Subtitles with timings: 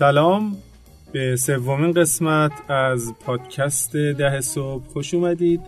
[0.00, 0.56] سلام
[1.12, 4.84] به سومین قسمت از پادکست ده صبح.
[4.84, 5.60] خوش اومدید.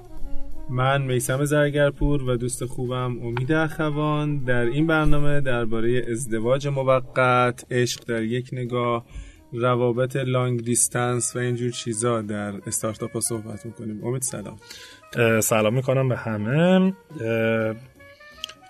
[0.70, 4.38] من میسم زرگرپور و دوست خوبم امید اخوان.
[4.44, 9.04] در این برنامه درباره ازدواج موقت عشق در یک نگاه
[9.52, 14.04] روابط لانگ دیستنس و اینجور چیزا در استارتاپ ها صحبت می‌کنیم.
[14.04, 14.56] امید سلام.
[15.40, 16.92] سلام می‌کنم به همه.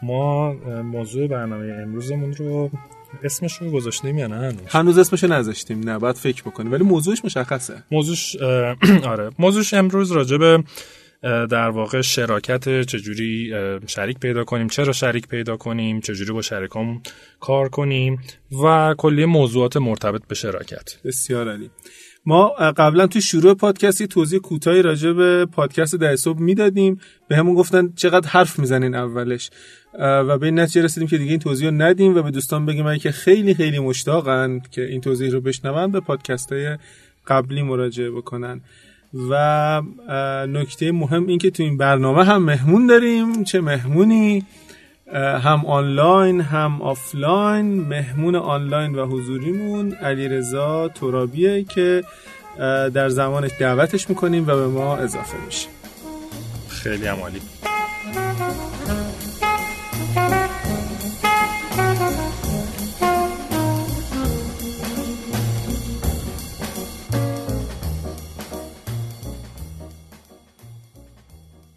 [0.02, 2.70] ما موضوع برنامه امروزمون رو
[3.22, 4.98] اسمش رو گذاشتیم یا نه؟ هنوز.
[4.98, 5.80] اسمش نذاشتیم.
[5.80, 6.72] نه باید فکر بکنیم.
[6.72, 7.82] ولی موضوعش مشخصه.
[7.90, 8.36] موضوعش
[9.12, 9.30] آره.
[9.38, 10.64] موضوعش امروز راجع به
[11.22, 13.52] در واقع شراکت چجوری
[13.86, 17.02] شریک پیدا کنیم چرا شریک پیدا کنیم چجوری با شریکام
[17.40, 18.20] کار کنیم
[18.64, 20.96] و کلی موضوعات مرتبط به شراکت.
[21.04, 21.70] بسیار عالی.
[22.26, 27.00] ما قبلا توی شروع پادکست یه توضیح کوتاهی راجع به پادکست ده صبح می‌دادیم.
[27.28, 29.50] بهمون گفتن چقدر حرف می‌زنین اولش.
[29.98, 32.96] و به این نتیجه رسیدیم که دیگه این توضیح رو ندیم و به دوستان بگیم
[32.98, 36.78] که خیلی خیلی مشتاقن که این توضیح رو بشنون به پادکست های
[37.26, 38.60] قبلی مراجعه بکنن.
[39.30, 39.82] و
[40.48, 43.44] نکته مهم این که تو این برنامه هم مهمون داریم.
[43.44, 44.44] چه مهمونی؟
[45.14, 47.80] هم آنلاین هم آفلاین.
[47.80, 52.04] مهمون آنلاین و حضوریمون علیرضا ترابیه که
[52.94, 55.68] در زمانش دعوتش می‌کنیم و به ما اضافه میشه.
[56.68, 57.40] خیلی عمالی.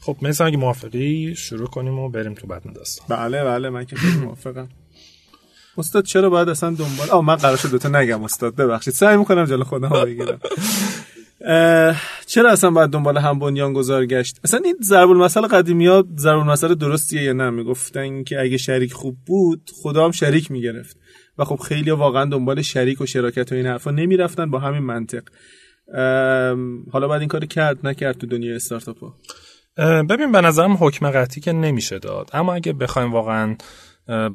[0.05, 3.17] خب مثل اگه موافقی شروع کنیم و بریم تو بدن داستان.
[3.17, 4.69] بله بله من که خیلی موافقم.
[5.77, 8.93] استاد چرا باید اصلا دنبال آه من قرار شد دوتا نگم استاد ببخشید.
[8.93, 10.39] سعی می‌کنم جلو خودم بگیرم.
[12.25, 16.39] چرا اصلا باید دنبال هم بنیان گذار گشت؟ اصلا این ضرب المثل قدیمی ها ضرب
[16.39, 20.97] المثل درستیه یا نه؟ می‌گفتن که اگه شریک خوب بود خدا هم شریک می‌گرفت.
[21.38, 25.23] و خب خیلی واقعا دنبال شریک و شراکت و این حرفا نمی‌رفتن با همین منطق.
[26.91, 29.15] حالا بعد این کار کرد نکرد تو دنیای استارتاپ ها
[29.78, 32.30] ببین به نظرم حکم قطعی که نمیشه داد.
[32.34, 33.56] اما اگه بخوایم واقعا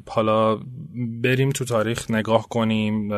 [0.07, 0.59] حالا
[1.23, 3.13] بریم تو تاریخ نگاه کنیم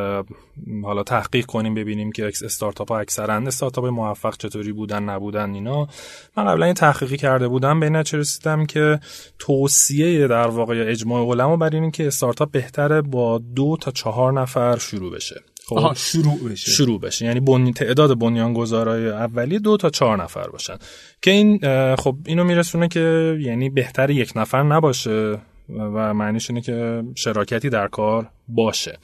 [0.84, 5.88] حالا تحقیق کنیم ببینیم که استارتاپ ها اکثرا استارتاپ موفق چطوری بودن نبودن اینا.
[6.36, 9.00] من قبلا این تحقیقی کرده بودم به نتیجه رسیدم که
[9.38, 14.78] توصیه در واقع اجماع علما بر اینه که استارتاپ بهتره با دو تا چهار نفر
[14.78, 15.42] شروع بشه.
[15.66, 16.70] خب شروع بشه.
[16.70, 17.24] شروع بشه.
[17.24, 17.72] یعنی بنی...
[17.72, 20.76] تعداد بنیانگذارای اولیه دو تا چهار نفر باشن.
[21.22, 21.58] که این
[21.96, 25.38] خب اینو میرسونه که یعنی بهتر یک نفر نباشه
[25.68, 28.98] و معنیش اینه که شراکتی در کار باشه.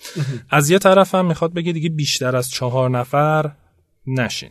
[0.50, 3.50] از یه طرف هم می‌خواد بگه دیگه بیشتر از چهار نفر
[4.06, 4.50] نشین.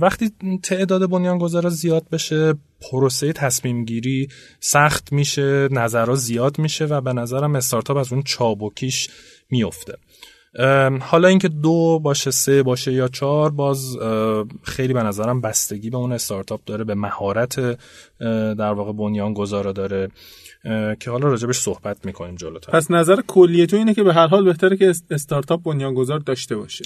[0.00, 0.30] وقتی
[0.62, 2.54] تعداد بنیانگذارا زیاد بشه
[2.90, 4.28] پروسه تصمیم گیری
[4.60, 9.08] سخت میشه نظرها زیاد میشه و به نظرم استارتاپ از اون چابکیش
[9.50, 9.94] میفته
[11.00, 13.96] حالا اینکه دو باشه سه باشه یا چهار باز
[14.62, 17.78] خیلی به نظرم بستگی به اون استارتاپ داره به مهارت
[18.58, 20.08] در واقع بنیان گذارا داره
[21.00, 22.72] که حالا راجبش صحبت می‌کنیم جلوتر.
[22.72, 26.84] پس نظر کلیه تو اینه که به هر حال بهتره که استارتاپ بنیانگذار داشته باشه.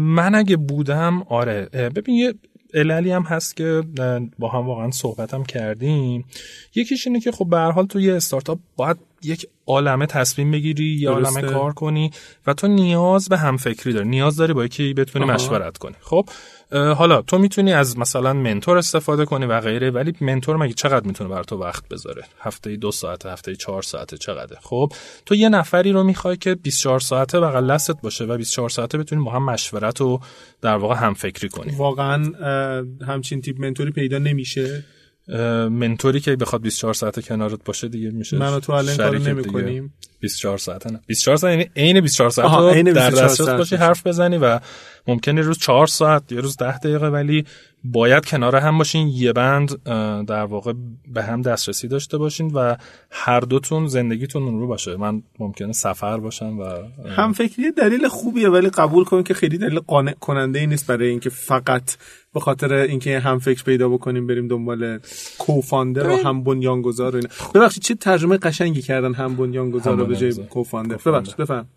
[0.00, 1.68] من اگه بودم آره.
[1.72, 2.34] ببین یه
[2.74, 3.82] عللی هم هست که
[4.38, 6.24] با هم واقعا صحبتم کردیم.
[6.74, 10.84] یکیش اینه که خب به هر حال تو یه استارتاپ باید یک عالمه تصمیم بگیری
[10.84, 12.10] یا عالمه کار کنی
[12.46, 14.08] و تو نیاز به همفکری داری.
[14.08, 15.94] نیاز داری با یکی بتونی مشورت کنی.
[16.00, 16.28] خب
[16.72, 21.30] حالا تو می‌تونی از مثلا منتور استفاده کنی و غیره ولی منتور مگه چقدر می‌تونه
[21.30, 24.92] بر تو وقت بذاره؟ هفته دو ساعته هفته چهار ساعته چقدر خب
[25.26, 29.24] تو یه نفری رو می‌خوای که 24 ساعته بغل دستت باشه و 24 ساعته بتونی
[29.24, 30.20] با هم مشورت و
[30.60, 31.74] در واقع هم فکری کنی.
[31.76, 32.32] واقعا
[33.06, 34.84] همچین تیپ منتوری پیدا نمیشه؟
[35.68, 39.94] منتوری که بخواد 24 ساعت کنارت باشه دیگه میشه من و تو الان کارو نمی‌کنیم.
[40.22, 41.00] 24 ساعت نه.
[41.06, 44.60] 24 ساعت یعنی عین 24 ساعت رو در دسترس باشی حرف بزنی و
[45.06, 47.44] ممکنه روز 4 ساعت یا روز 10 دقیقه ولی
[47.84, 49.08] باید کنار هم باشین.
[49.08, 49.82] یه بند
[50.26, 50.72] در واقع
[51.12, 52.76] به هم دسترسی داشته باشین و
[53.10, 54.96] هر دوتون زندگیتون اون رو باشه.
[54.96, 56.64] من ممکنه سفر باشم و
[57.16, 61.08] هم فکری دلیل خوبیه ولی قبول کن که خیلی دلیل قانع کننده ای نیست برای
[61.08, 61.96] اینکه فقط
[62.34, 64.98] به خاطر اینکه هم فکر پیدا بکنیم بریم دنبال
[65.38, 67.28] کوفاندر و هم بنیانگذار اینا.
[67.54, 71.68] ببخشید چه ترجمه قشنگی کردن هم بنیانگذار رو به جای کوفاندر ببخشید بفهم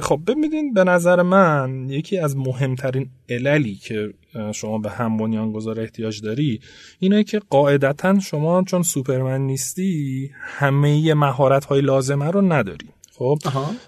[0.00, 4.14] خب ببینید به نظر من یکی از مهمترین عللی که
[4.52, 6.60] شما به هم بنیانگذار احتیاج داری
[6.98, 12.88] اینه که قاعدتا شما چون سوپرمن نیستی همه مهارت های لازمه رو نداری.
[13.18, 13.38] خب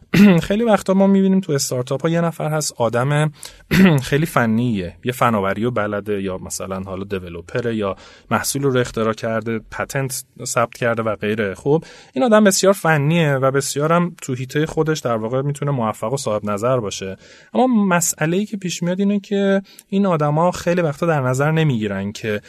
[0.48, 3.32] خیلی وقتا ما می‌بینیم تو استارتاپ ها یه نفر هست آدم
[4.08, 4.96] خیلی فنیه.
[5.04, 7.96] یه فناوری و بلده یا مثلا حالا دیولپره یا
[8.30, 11.54] محصول رو اختراع کرده پتنت ثبت کرده و غیره.
[11.54, 16.16] خب این آدم بسیار فنیه و بسیارم تو هیته خودش در واقع می‌تونه موفق و
[16.16, 17.16] صاحب نظر باشه.
[17.54, 22.12] اما مسئله ای که پیش میاد اینه که این آدما خیلی وقتا در نظر نمی‌گیرن
[22.12, 22.40] که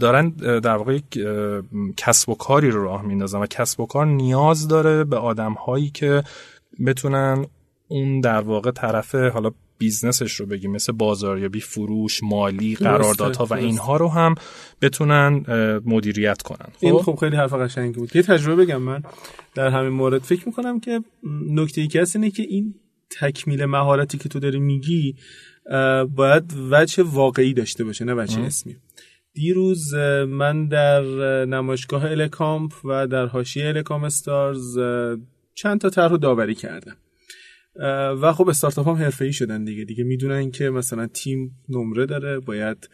[0.00, 0.28] دارن
[0.60, 0.98] در واقع
[1.96, 5.90] کسب و کاری رو راه میندازن و کسب و کار نیاز داره به آدم هایی
[5.90, 6.22] که
[6.86, 7.46] بتونن
[7.88, 13.54] اون در واقع طرف حالا business ش رو بگیم مثل بازاریابی فروش مالی قراردادها و
[13.54, 14.34] اینها رو هم
[14.80, 15.44] بتونن
[15.86, 16.66] مدیریت کنن.
[16.72, 18.16] خب؟ این خب خیلی حرف قشنگی بود.
[18.16, 19.02] یه تجربه بگم من
[19.54, 20.22] در همین مورد.
[20.22, 21.00] فکر می‌کنم که
[21.48, 22.74] نکته ای که اینه که این
[23.20, 25.16] تکمیل مهارتی که تو داری میگی
[26.14, 28.76] باید وجه واقعی داشته باشه نه وجه اسمی.
[29.34, 29.94] دیروز
[30.28, 31.02] من در
[31.44, 34.78] نمایشگاه الکامپ و در حاشیه الکام استارز
[35.54, 36.96] چند تا طرح داوری کردم.
[38.22, 39.84] و خب استارتاپ هم حرفه‌ای شدن دیگه.
[39.84, 42.88] دیگه می‌دونن که مثلا تیم نمره داره باید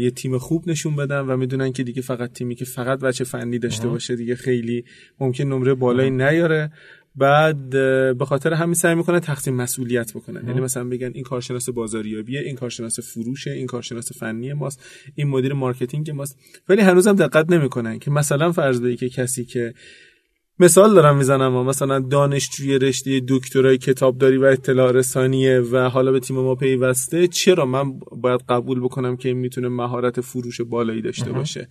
[0.00, 3.58] یه تیم خوب نشون بدن و می‌دونن که دیگه فقط تیمی که فقط بچه فنی
[3.58, 4.84] داشته باشه دیگه خیلی
[5.20, 6.72] ممکن نمره بالایی نیاره.
[7.16, 7.70] بعد
[8.18, 12.56] به خاطر همین سعی می‌کنن تقسیم مسئولیت بکنن یعنی مثلا بگن این کارشناس بازاریابیه این
[12.56, 14.84] کارشناس فروشه این کارشناس فنی ماست
[15.14, 16.38] این مدیر مارکتینگ ماست.
[16.68, 19.74] ولی هنوزم دقت نمی‌کنن که مثلا فرض که کسی که
[20.58, 26.36] مثال دارم می‌زنم مثلا دانشجوی رشته دکترای کتابداری و اطلاع رسانیه و حالا به تیم
[26.36, 31.68] ما پیوسته چرا من باید قبول بکنم که این می‌تونه مهارت فروش بالایی داشته باشه؟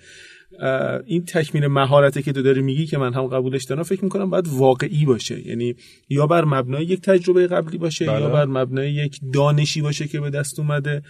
[1.06, 4.48] این تکمیل مهارتی که تو داری میگی که من هم قبولش دارم فکر می‌کنم باید
[4.48, 5.48] واقعی باشه.
[5.48, 5.76] یعنی
[6.10, 8.28] یا بر مبنای یک تجربه قبلی باشه یا بله.
[8.28, 11.02] بر مبنای یک دانشی باشه که به دست اومده.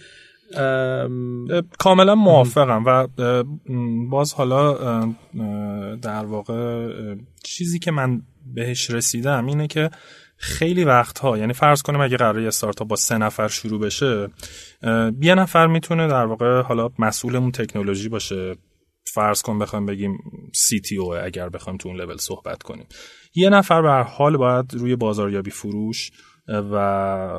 [1.78, 3.06] کاملا موافقم و
[4.10, 4.74] باز حالا
[6.02, 6.88] در واقع
[7.42, 8.22] چیزی که من
[8.54, 9.90] بهش رسیدم اینه که
[10.36, 14.28] خیلی وقتها یعنی فرض کنیم اگه قرار استارتاپ با سه نفر شروع بشه
[15.20, 18.56] یه نفر می‌تونه در واقع حالا مسئولمون تکنولوژی باشه.
[19.14, 20.18] فرض کن بخوایم بگیم
[20.54, 22.86] CTO اگر بخوایم تو اون لول صحبت کنیم.
[23.34, 26.10] یه نفر به حال باید روی بازاریابی فروش
[26.48, 26.76] و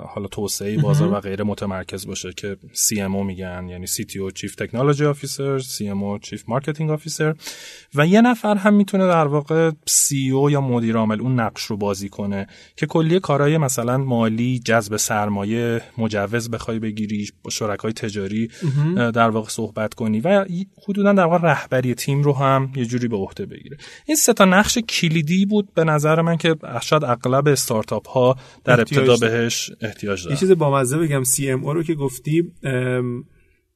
[0.07, 5.63] حالا توسعه بازار و غیره متمرکز باشه که CMO میگن یعنی CTO Chief Technology Officer
[5.63, 7.35] CMO Chief Marketing Officer.
[7.95, 12.09] و یه نفر هم می‌تونه در واقع CEO یا مدیر عامل اون نقش رو بازی
[12.09, 18.49] کنه که کلیه کارهای مثلا مالی جذب سرمایه مجوز بخوای بگیری با شرکای تجاری
[18.95, 20.45] در واقع صحبت کنی و
[20.87, 23.77] حدودا در واقع رهبری تیم رو هم یه جوری به عهده بگیره.
[24.05, 28.83] این سه تا نقش کلیدی بود به نظر من که شاید اغلب استارتاپ ها در
[28.91, 30.35] ابتدا بهش احتیاج داره.
[30.35, 31.23] یه چیز بامزه بگم
[31.63, 32.51] او رو که گفتی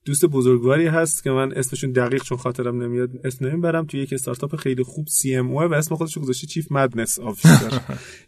[0.05, 3.85] دوست بزرگواری هست که من اسمشون دقیق چون خاطرم نمیاد اسم نمی‌برم.
[3.85, 7.81] توی یک استارتاپ خیلی خوب سی ام و اسم خودش گذاشته چیف مدنس آفیسر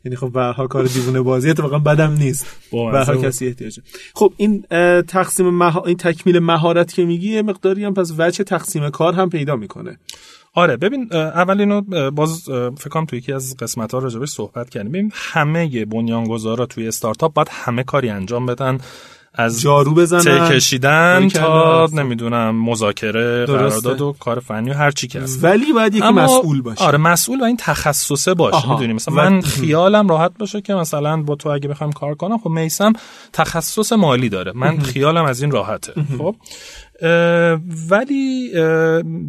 [0.05, 2.45] یعنی خب به کار دیوونه بازی اتفاقا بدم نیست.
[2.71, 3.81] به کسی احتیاجه
[4.15, 4.61] خب این
[5.01, 5.83] تقسیم مها...
[5.85, 9.99] این تکمیل مهارت که میگی یه مقداری هم پس وجه تقسیم کار هم پیدا می‌کنه.
[10.57, 11.81] آره ببین اول اینو
[12.11, 12.43] باز
[12.77, 14.91] فکر کنم توی یکی از قسمت ها راجبش صحبت کردیم.
[14.91, 18.77] ببین همه بنیانگذارا توی استارتاپ باید همه کاری انجام بدن.
[19.39, 25.19] از جارو بزنن کشیدن تا نمی‌دونم مذاکره قرارداد و کار فنی و هر چی که
[25.19, 25.43] هست.
[25.43, 26.83] ولی باید یکی مسئول باشه.
[26.83, 31.35] آره مسئول و این تخصصه باشه می‌دونی؟ مثلا من خیالم راحت باشه که مثلا با
[31.35, 32.93] تو اگه بخوام کار کنم خب میسم
[33.33, 34.51] تخصص مالی داره.
[34.55, 35.93] من خیالم از این راحته.
[36.17, 36.35] خب؟
[37.89, 38.51] ولی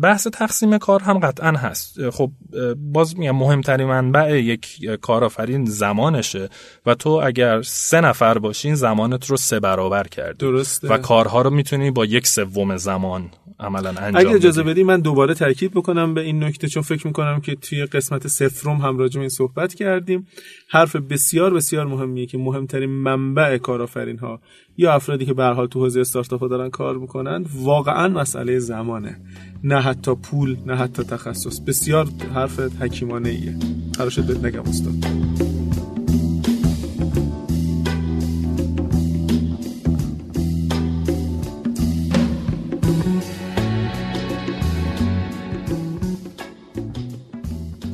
[0.02, 2.30] بحث تقسیم کار هم قطعا هست خب
[2.76, 6.48] باز میگم مهمترین منبع یک کارآفرین زمانشه
[6.86, 10.88] و تو اگر سه نفر باشین زمانت رو سه برابر کردی درسته.
[10.88, 14.82] و کارها رو می‌تونی با یک سوم زمان عملا انجام اگه اجازه بدی.
[14.82, 18.98] من دوباره تاکید بکنم به این نکته چون فکر می‌کنم که توی قسمت سفرم هم
[18.98, 20.26] راجع این صحبت کردیم.
[20.68, 24.40] حرف بسیار بسیار مهمیه که مهمترین منبع کارآفرین ها
[24.76, 29.20] یا افرادی که به حال تو حوزه استارتاپ دارن کار می‌کنن واقعا مسئله زمانه.
[29.64, 31.60] نه حتی پول نه حتی تخصص.
[31.60, 33.56] بسیار حرف حکیمانه ایه
[33.98, 34.12] قرار
[34.42, 34.94] نگم استاد.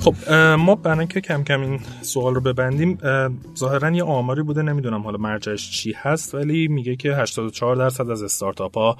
[0.05, 2.99] خب ما برای اینکه کم کم این سوال رو ببندیم
[3.57, 8.23] ظاهرا یه آماری بوده نمی‌دونم حالا مرجعش چی هست ولی میگه که 84 درصد از
[8.23, 8.97] استارتاپ ها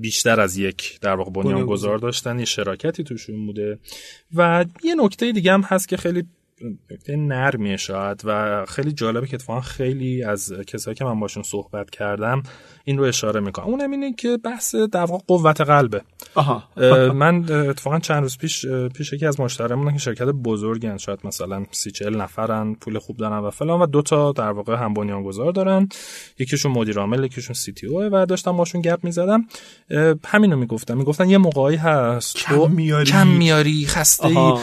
[0.00, 3.78] بیشتر از یک در واقع بنیان گذار داشتن یه شراکتی توشون بوده.
[4.34, 6.24] و یه نکته دیگه هم هست که خیلی
[6.90, 11.90] نکته نرمیه شاید و خیلی جالبه که اتفاقا خیلی از کسایی که من باشون صحبت
[11.90, 12.42] کردم
[12.84, 16.02] این رو اشاره می‌کنم اونم اینه که بحث در واقع قوت قلبه.
[16.34, 16.64] آها.
[17.12, 21.90] من اتفاقا چند روز پیش پیش یکی از مشتریمون که شرکت بزرگن شاید مثلا سی
[21.90, 25.88] چل نفرن پول خوب دارن و فلان و دو تا در واقع هم بنیانگذار دارن.
[26.38, 29.44] یکیشون مدیر عامل یکیشون سی تی او و داشتم باشون گپ می‌زدم.
[30.24, 30.96] همینو می‌گفتم.
[30.98, 32.36] می‌گفتن یه موقعی هست.
[32.36, 33.10] کم میاری.
[33.10, 34.54] کم میاری خسته ای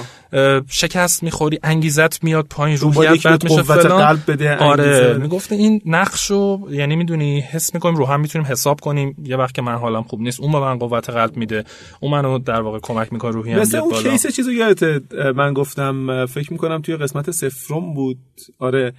[0.70, 1.60] شکست می‌خوری
[2.00, 4.06] انگیزت میاد پایین روحیت بد میشه فلان.
[4.06, 5.18] قلب بده آره.
[5.18, 9.16] می‌گفته این نقشو یعنی می‌دونی حس می‌کنیم رو هم می‌تونیم حساب کنیم.
[9.24, 11.64] یه وقت که من حالم خوب نیست اون به من قوت قلب میده.
[12.00, 14.10] اون منو در واقع کمک می‌کنه روحیم مثل اون بالا.
[14.10, 18.20] کیس چیزو یادت من گفتم فکر می‌کنم توی قسمت سفرم بود.
[18.60, 18.94] آره.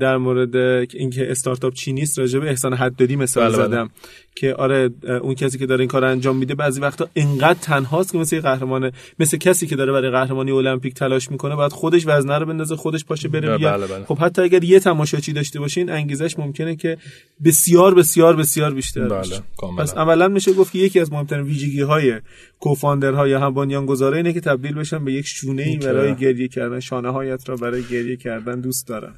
[0.00, 0.56] در مورد
[0.94, 3.90] اینکه استارتاپ چی نیست راجع به احسان حدادی مثال بله زدم بله.
[4.34, 4.90] که آره
[5.22, 8.92] اون کسی که داره این کار انجام میده بعضی وقتا انقدر تنهاست که مثل قهرمان
[9.18, 13.04] مثل کسی که داره برای قهرمانی المپیک تلاش می‌کنه بعد خودش وزنه رو بندازه خودش
[13.04, 14.04] پاشه بره بله بله بله.
[14.04, 16.98] خب حتی اگر یه تماشاچی داشته باشین انگیزش ممکنه که
[17.44, 19.08] بسیار بسیار بسیار بیشتر بله.
[19.08, 19.42] باشه
[19.78, 22.20] پس عملا میشه گفت که یکی از مهمترین ویژگی های
[22.60, 26.80] کوفاندرها یا هم بنیانگذارا اینه که تبدیل بشن به یک شونه ای برای گریه کردن
[26.80, 29.14] شانه هایت را برای گریه کردن دوست دارن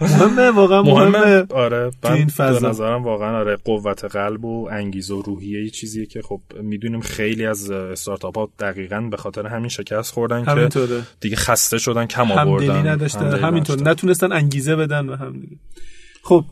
[0.00, 1.46] مهمه واقعا مهمه.
[1.50, 2.68] آره این فضا.
[2.68, 7.46] نظرم واقعا آره قوت قلب و انگیزه و روحیه ای چیزیه که خب می‌دونیم خیلی
[7.46, 11.00] از استارتاپ ها دقیقا به خاطر همین شکست خوردن همینطوره.
[11.00, 12.88] که دیگه خسته شدن کم آوردن.
[12.88, 13.38] نداشتن.
[13.38, 13.82] همینطور.
[13.82, 15.56] نتونستن انگیزه بدن و هم دیگه.
[16.22, 16.44] خب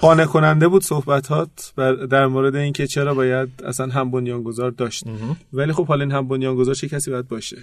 [0.00, 1.72] قانع کننده بود صحبتات
[2.10, 5.04] در مورد اینکه چرا باید اصلا هم بنیانگذار داشت.
[5.52, 7.56] ولی خب حالا این هم بنیانگذار چه کسی باید باشه؟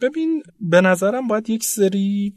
[0.00, 2.34] ببین به نظرم باید یک سری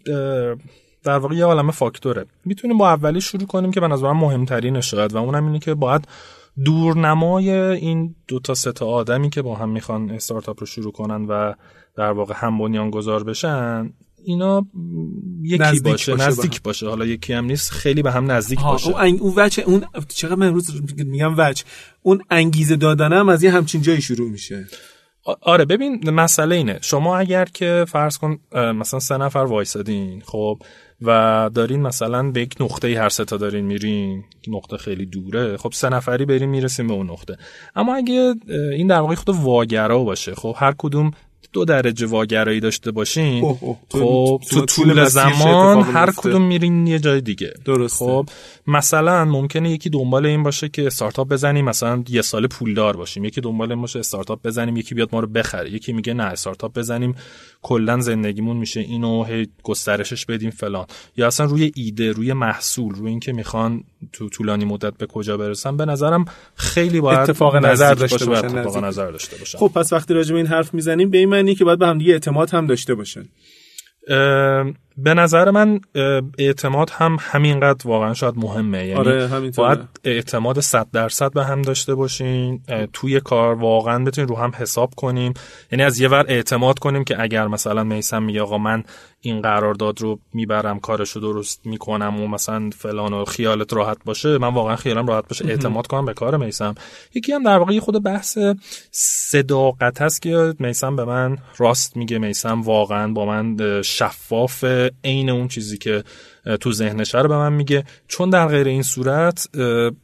[1.04, 2.26] در واقع یه عالم فاکتوره.
[2.46, 6.08] می‌تونیم با اولی شروع کنیم که به نظرم مهمترین شاید و اونم اینه که باید
[6.66, 11.26] دورنمای این دو تا سه تا آدمی که با هم می‌خوان استارتاپ رو شروع کنن
[11.26, 11.54] و
[11.96, 14.66] در واقع هم بنیان گذار بشن اینا
[15.42, 16.88] یکی نزدیک باشه, باشه نزدیک باشه.
[16.88, 18.90] حالا یکی هم نیست خیلی به هم نزدیک باشه.
[18.90, 21.64] اون اون وجه اون چقدر من امروز میگم وجه
[22.02, 24.68] اون انگیزه دادنم از یه همچین جایی شروع میشه.
[25.24, 30.62] آره ببین مسئله اینه شما اگر که فرض کن مثلا سه نفر وایسادین خب
[31.02, 35.72] و دارین مثلا به یک نقطه ای هر ستا دارین میرین نقطه خیلی دوره خب
[35.74, 37.38] سه نفری بریم می‌رسیم به اون نقطه
[37.76, 41.12] اما اگه این در واقع خود واگرا باشه خب هر کدوم
[41.54, 43.78] دو درجه واگرایی داشته باشین اوه اوه.
[43.92, 48.06] خب تو طول زمان هر کدوم میرین یه جای دیگه درسته.
[48.06, 48.30] خب
[48.70, 53.26] مثلا ممکنه یکی دنبال این باشه که استارتاپ بزنیم مثلا یه سال پولدار باشیم.
[53.26, 55.72] یکی دنبال این باشه استارتاپ بزنیم یکی بیاد ما رو بخره.
[55.72, 57.16] یکی میگه نه استارتاپ بزنیم
[57.62, 60.86] کلا زندگیمون میشه اینو هی گسترشش بدیم فلان.
[61.18, 63.84] یا اصلا روی ایده روی محصول روی اینکه می‌خوان
[64.14, 68.84] تو طولانی مدت به کجا برسن به نظرم خیلی باید اتفاق نظر داشته باشن اتفاق.
[68.84, 69.58] نظر داشته باشن.
[69.58, 71.98] خب پس وقتی راجع به این حرف می‌زنیم به این معنی که باید به هم
[71.98, 73.26] دیگه اعتماد هم داشته باشن.
[74.08, 75.80] اه، به نظر من
[76.38, 78.78] اعتماد هم همینقدر واقعا شاید مهمه.
[78.78, 82.62] یعنی آره باید اعتماد صد درصد به هم داشته باشین
[82.94, 85.34] توی کار واقعا بتونین رو هم حساب کنیم
[85.72, 88.84] یعنی از یه ور اعتماد کنیم که اگر مثلا میسم میگه آقا من
[89.22, 94.54] این قرارداد رو می‌برم کارشو درست می‌کنم و مثلا فلان و خیالت راحت باشه من
[94.54, 96.76] واقعا خیالم راحت باشه اعتماد کنم به کار میسم
[97.14, 98.38] یکی هم در واقع خود بحث
[98.92, 103.58] صداقت هست که میسم به من راست میگه میسم واقعا با من
[104.64, 106.04] اه، عین اون چیزی که
[106.60, 107.84] تو ذهنش رو به من میگه.
[108.08, 109.48] چون در غیر این صورت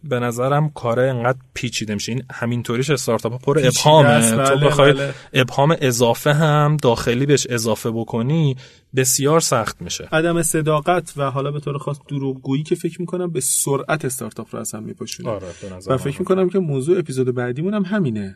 [0.04, 2.12] به نظرم کار انقدر پیچیده میشه.
[2.12, 4.32] این همینطوریش استارتاپ پر ابهامه.
[4.32, 5.14] تو بله، بخوای بله.
[5.34, 8.56] ابهام اضافه هم داخلی بهش اضافه بکنی
[8.96, 10.08] بسیار سخت میشه.
[10.12, 14.60] عدم صداقت و حالا به طور خاص دروغگویی که فکر می‌کنم به سرعت استارتاپ رو
[14.60, 15.30] اصلا میپاشونه.
[15.30, 15.48] آره
[15.88, 18.36] و فکر می‌کنم که موضوع اپیزود بعدیمون هم همینه.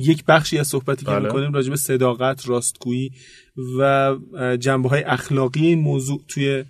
[0.00, 1.24] یک بخشی از صحبتی که بله.
[1.24, 3.12] می‌کنیم راجع به صداقت راستگویی
[3.78, 4.14] و
[4.56, 6.64] جنبه های اخلاقی این موضوع توی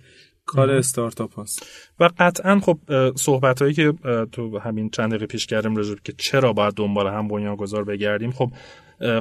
[0.45, 1.65] کار استارتاپ هست
[1.99, 2.77] و قطعا خب
[3.15, 3.93] صحبت هایی که
[4.31, 8.51] تو همین چند دقیقه پیش کردیم راجع که چرا باید دنبال هم بنیانگذار بگردیم خب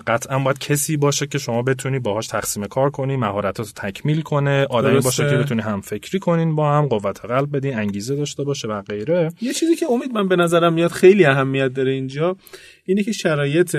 [0.06, 4.66] قطعا باید کسی باشه که شما بتونی باهاش تقسیم کار کنی مهارتات رو تکمیل کنه
[4.70, 5.00] آدمی.
[5.00, 8.82] باشه که بتونی هم فکری کنین با هم قوت قلب بدین انگیزه داشته باشه و
[8.82, 12.36] غیره یه چیزی که امید من به نظرم میاد خیلی اهمیت داره اینجا
[12.84, 13.76] اینه که شرایط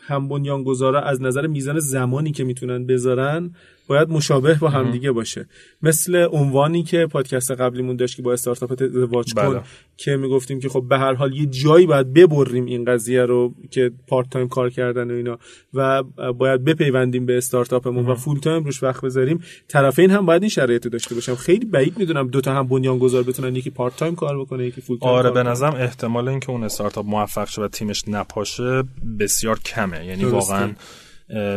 [0.00, 3.54] هم بنیانگذارا از نظر میزان زمانی که می‌تونن بذارن
[3.86, 5.46] باید مشابه با همدیگه باشه.
[5.82, 9.60] مثل عنوانی که پادکست قبلیمون داشت که با استارتاپ ازدواج کن بله.
[9.96, 13.90] که می‌گفتیم که خب به هر حال یه جایی باید ببریم این قضیه رو که
[14.08, 15.38] part time کار کردن و اینا
[15.74, 19.42] و باید بپیوندیم به استارتاپمون و full time روش وقت بذاریم.
[19.68, 21.34] طرفین هم باید این شرایط داشته باشم.
[21.34, 25.12] خیلی بعید می‌دونم دوتا هم بنیانگذار بتونن یکی part time کار بکنه یکی full time
[25.12, 28.82] آره به نظرم احتمال اینکه اون استارتاپ موفق شه و تیمش نپاشه
[29.18, 30.06] بسیار کمه.
[30.06, 30.72] یعنی واقعا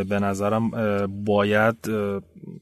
[0.09, 0.69] به نظرم
[1.25, 1.75] باید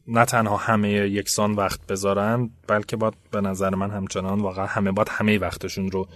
[0.08, 5.10] نه تنها همه یکسان وقت بذارن بلکه باید به نظر من همچنان واقعا همه باید
[5.12, 6.08] همه وقتشون رو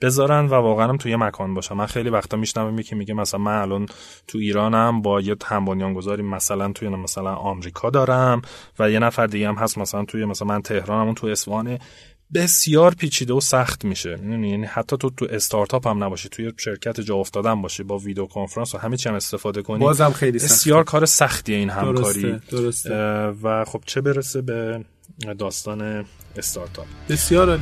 [0.00, 3.60] بذارن و واقعا هم توی مکان باشن من خیلی وقتا میشنوم یکی میگه مثلا من
[3.60, 3.86] الان
[4.26, 8.42] تو ایرانم با یه هم گذاری مثلا توی مثلا آمریکا دارم
[8.78, 11.78] و یه نفر دیگه هم هست مثلا توی مثلا من تهرانم تو اصفهان
[12.34, 14.10] بسیار پیچیده و سخت میشه.
[14.10, 18.74] یعنی حتی تو تو استارتاپ هم نباشی توی شرکت جا افتادن باشی با ویدیو کنفرانس
[18.74, 19.78] و همه چی هم استفاده کنی.
[19.78, 22.22] بازم خیلی بسیار کار سختیه این همکاری.
[22.22, 22.56] درسته.
[22.56, 23.26] درسته.
[23.42, 24.84] و خب چه برسه به
[25.38, 26.04] داستان
[26.36, 26.86] استارتاپ.
[27.08, 27.58] بسیار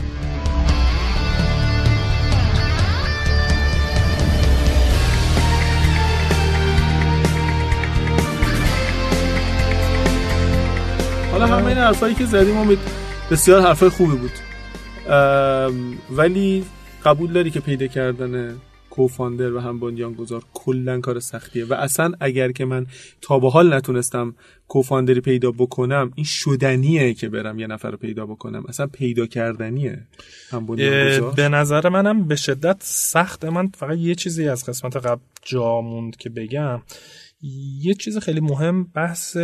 [11.87, 12.79] حرفایی که زدیم امید
[13.31, 14.31] بسیار حرفای خوبی بود.
[16.11, 16.65] ولی
[17.05, 18.57] قبول داری که پیدا کردن
[18.91, 21.65] کوفاندر و هم بنیانگذار کلا کار سختیه.
[21.65, 22.87] و اصلا اگر که من
[23.21, 24.35] تا به حال نتونستم
[24.69, 28.65] کوفاندری پیدا بکنم این شدنیه که برم یه نفر رو پیدا بکنم.
[28.69, 29.99] اصلا پیدا کردنیه
[30.51, 30.67] هم
[31.37, 36.17] به نظر منم به شدت سخته من فقط یه چیزی از قسمت قبل جا موند
[36.17, 36.83] که بگم.
[37.81, 39.37] یه چیز خیلی مهم بحث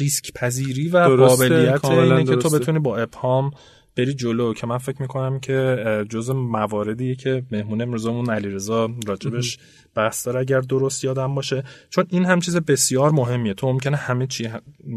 [0.00, 3.50] ریسک پذیری و قابلیت اینه که تو بتونی با ابهام
[3.96, 5.76] بری جلو که من فکر می‌کنم که
[6.10, 9.58] جز مواردی که مهمون امروزمون علیرضا راجبش
[9.94, 11.64] بحث داره اگر درست یادم باشه.
[11.90, 13.54] چون این هم چیز بسیار مهمیه.
[13.54, 14.48] تو ممکنه همه چی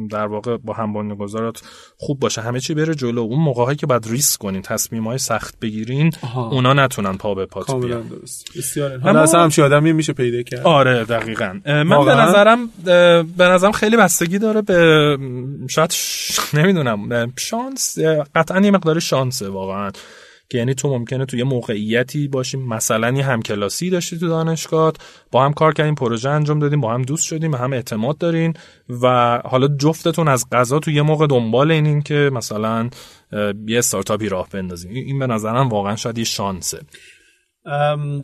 [0.09, 1.61] در واقع با هم گذارات
[1.97, 2.41] خوب باشه.
[2.41, 3.21] همه چی بره جلو.
[3.21, 7.75] اون موقعی که بعد ریسک کنین تصمیم های سخت بگیرین اونا نتونن پا به پات
[7.75, 8.07] بیان.
[8.07, 8.57] درست.
[8.57, 8.97] بسیار.
[8.97, 10.67] حالا اصلا آدمی میشه پیدا کرد.
[10.67, 11.59] آره دقیقا.
[11.65, 12.69] من به نظرم
[13.37, 15.17] به نظرم خیلی بستگی داره به
[15.69, 15.93] شاید
[16.53, 17.97] نمی‌دونم شانس
[18.35, 19.91] قطعا یه مقدار شانسه واقعا.
[20.49, 22.67] که یعنی تو ممکنه تو یه موقعیتی باشیم.
[22.67, 24.93] مثلا یه همکلاسی داشتی تو دانشگاه
[25.31, 28.53] با هم کار کردیم پروژه انجام دادیم با هم دوست شدیم و هم اعتماد دارین
[29.01, 32.89] و حالا جفتتون از قضا تو یه موقع دنبال اینین که مثلا
[33.67, 36.79] یه استارتاپی راه بندازیم این به نظرم واقعا شاید یه شانسه.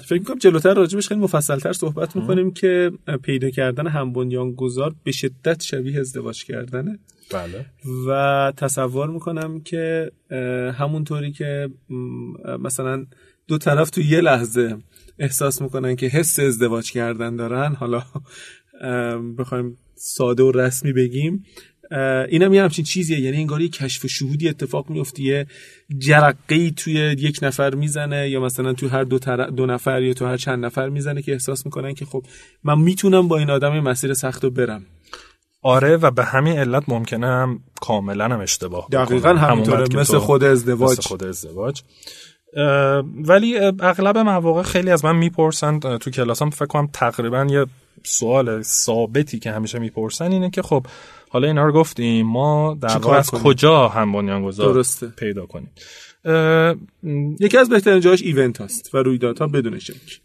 [0.06, 2.92] فکر می‌کنم جلوتر راجبش خیلی مفصلتر صحبت می‌کنیم که
[3.24, 4.14] پیدا کردن هم
[4.52, 7.00] گذار به شدت شبیه ازدواج کردنه
[7.32, 7.66] بله.
[8.08, 10.12] و تصور می‌کنم که
[10.74, 11.70] همونطوری که
[12.60, 13.06] مثلا
[13.48, 14.78] دو طرف تو یه لحظه
[15.20, 18.04] احساس می‌کنن که حس ازدواج کردن دارن حالا
[19.38, 21.46] بخوایم ساده و رسمی بگیم
[22.30, 23.20] اینم یه همچین چیزیه.
[23.20, 25.22] یعنی انگار یه کشف شهودی اتفاق میفته.
[25.22, 25.48] یه
[25.98, 29.20] جرقه توی یک نفر می‌زنه یا مثلا تو هر دو,
[29.58, 32.24] دو نفر یا تو هر چند نفر می‌زنه که احساس می‌کنن که خب
[32.64, 34.86] من می‌تونم با این آدم مسیر سخت رو برم.
[35.64, 40.92] آره و به همین علت ممکنه هم کاملا هم اشتباه دقیقا همینطوره مثل خود ازدواج.
[40.92, 41.82] مثل خود ازدواج.
[43.28, 47.66] ولی اغلب مواقع خیلی از من می‌پرسن تو کلاسام فکر کنم تقریبا یه
[48.04, 50.86] سوال ثابتی که همیشه می‌پرسن اینه که خب
[51.32, 52.28] حالا اینا رو گفتیم.
[52.28, 55.08] ما در واقع از کجا هم بنیانگذار درسته.
[55.08, 55.72] پیدا کنیم؟
[57.40, 60.22] یکی از بهترین جاش ایونت هست و رویدادها بدون شک.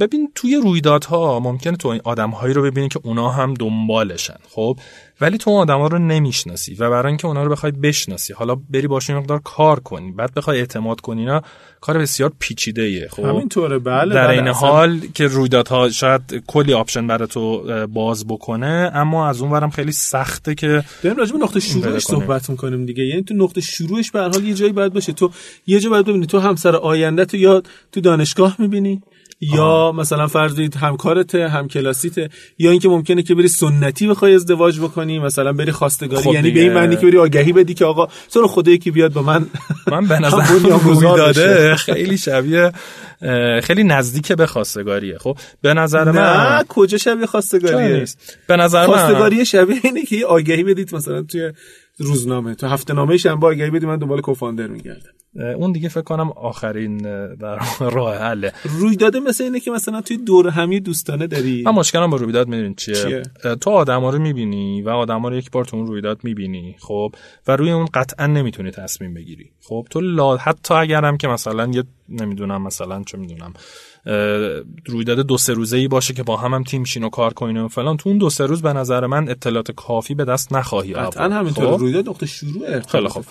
[0.00, 4.36] ببین توی رویدادها ممکنه تو این آدمهایی رو ببینی که اونا هم دنبالشن.
[4.50, 4.78] خب
[5.22, 8.32] ولی تو آدما رو نمی‌شناسی و برای اینکه اونا رو بخوای بشناسی.
[8.32, 10.12] حالا بری باشون مقدار کار کنی.
[10.12, 11.42] بعد بخوای اعتماد کنی اینا
[11.80, 13.78] کار بسیار پیچیده ایه خب همینطوره.
[13.78, 19.28] بله در بله این حال که رویدادها شاید کلی آپشن برای تو باز بکنه اما
[19.28, 23.04] از اون ورم خیلی سخته که داریم راجع نقطه شروعش صحبت می‌کنیم دیگه.
[23.04, 25.12] یعنی تو نقطه شروعش به هر حال یه جایی باید باشه.
[25.12, 25.30] تو
[25.66, 26.26] یه جا باید ببینی.
[26.26, 29.02] تو همسر آینده تو یا تو دانشگاه می‌بینی؟
[29.42, 35.18] یا مثلا فرض کنید همکارت همکلاسیت یا اینکه ممکنه که بری سنتی بخوای ازدواج بکنی
[35.18, 36.22] مثلا بری خواستگاری.
[36.22, 38.90] خب یعنی به این معنی که بری آگهی بدی که آقا تو رو خدا یکی
[38.90, 39.46] بیاد با من
[39.92, 40.58] من به نظر
[41.16, 42.72] داده خیلی شبیه
[43.62, 45.18] خیلی نزدیک به خواستگاریه.
[45.18, 48.04] خب به نظر من نه کجا شبیه خواستگاریه؟
[48.46, 51.52] به نظر من خواستگاری شبیه اینه که آگهی بدید مثلا توی
[51.98, 52.54] روزنامه.
[52.54, 55.10] تو هفته نامه شنبه آگهی بدید من دنبال کوفاندر میگردم.
[55.36, 56.98] اون دیگه فکر کنم آخرین
[57.34, 58.52] در راه حله.
[58.64, 62.74] رویداد مثل اینه که مثلا توی دور همی دوستانه داری؟ من مشکلم با رویداد می‌دونی
[62.74, 63.22] چیه؟, چیه؟
[63.60, 67.14] تو آدما رو می‌بینی و آدما رو یک بار تو اون رویداد می‌بینی خب؟
[67.46, 69.50] و روی اون قطعا نمی‌تونی تصمیم بگیری.
[69.60, 71.84] خب؟ تو لا حتی اگرم که مثلا یه
[72.20, 73.52] نمی‌دونم مثلا چه می‌دونم
[74.86, 77.56] رویداد دو سه روزه ای باشه که با هم هم تیم شین و کار کنین
[77.56, 77.96] و فلان.
[77.96, 81.72] تو اون دو سه روز به نظر من اطلاعات کافی به دست نخواهی قطعا همینطور
[81.72, 83.24] خب؟ رویداد نقطه شروع خیلی خوب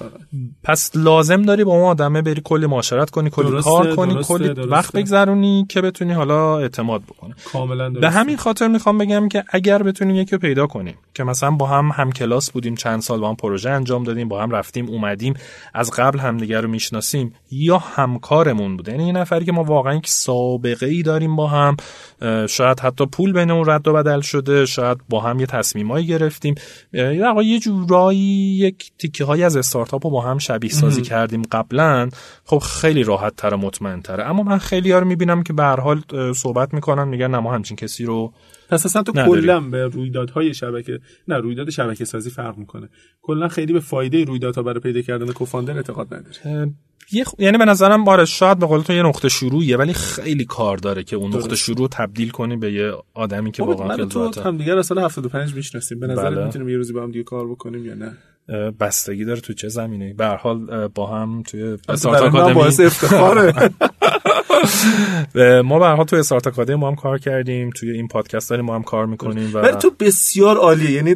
[0.64, 4.96] پس لازم داری با اون آدمه بری کلی معاشرت کنی کلی کار کنی کلی وقت
[4.96, 7.34] بگذرونی که بتونی حالا اعتماد بکنی.
[7.54, 11.52] کاملا به همین خاطر می‌خوام بگم که اگر بتونیم یکی رو پیدا کنیم که مثلا
[11.52, 14.90] با هم هم کلاس بودیم چند سال با هم پروژه انجام دادیم با هم رفتیم
[14.90, 15.34] اومدیم
[15.74, 18.92] از قبل همدیگه رو می‌شناسیم یا همکارمون بوده.
[18.92, 21.78] یعنی این نفری که ما واقعا یک سابقه ای داریم با هم
[22.48, 26.56] شاید حتی پول بینمون رد و بدل شده شاید با هم یه تصمیمایی گرفتیم.
[26.94, 32.10] یا یه جورایی یک تیکه های از استارتاپ رو با هم شبیه سازی کردیم قبلا.
[32.46, 35.80] خب خیلی راحت تر مطمئن تره اما من خیلی ها رو می‌بینم که به هر
[35.80, 36.02] حال
[36.36, 38.34] صحبت می‌کنن میگن نه ما همچین کسی رو
[38.70, 42.90] پس اصلا تو کلا به رویدادهای شبکه نه رویداد شبکه سازی فرق می‌کنه.
[43.22, 46.74] کلا خیلی به فایده رویدادها برای پیدا کردن کوفاندر اعتقاد نداری.
[47.14, 50.78] یه یعنی به نظرم باره شاید به قول تو یه نقطه شروعیه ولی خیلی کار
[50.78, 54.58] داره که اون نقطه شروع تبدیل کنی به یه آدمی که واقعا خیلی تو هم
[54.58, 56.00] دیگه از سال 75 می‌شناسیم.
[56.00, 56.46] به نظر بله.
[56.46, 58.18] می‌تونیم یه روزی با هم دیگه کار بکنیم یا نه؟
[58.80, 63.54] بستگی داره تو چه زمینه؟ به هر حال با هم توی استارت آکادمی باعث افتخاره.
[65.66, 68.66] ما به هر حال توی استارت آکادمی ما هم کار کردیم توی این پادکست داریم
[68.66, 70.92] ما هم کار می‌کنیم و تو بسیار عالیه.
[70.92, 71.16] یعنی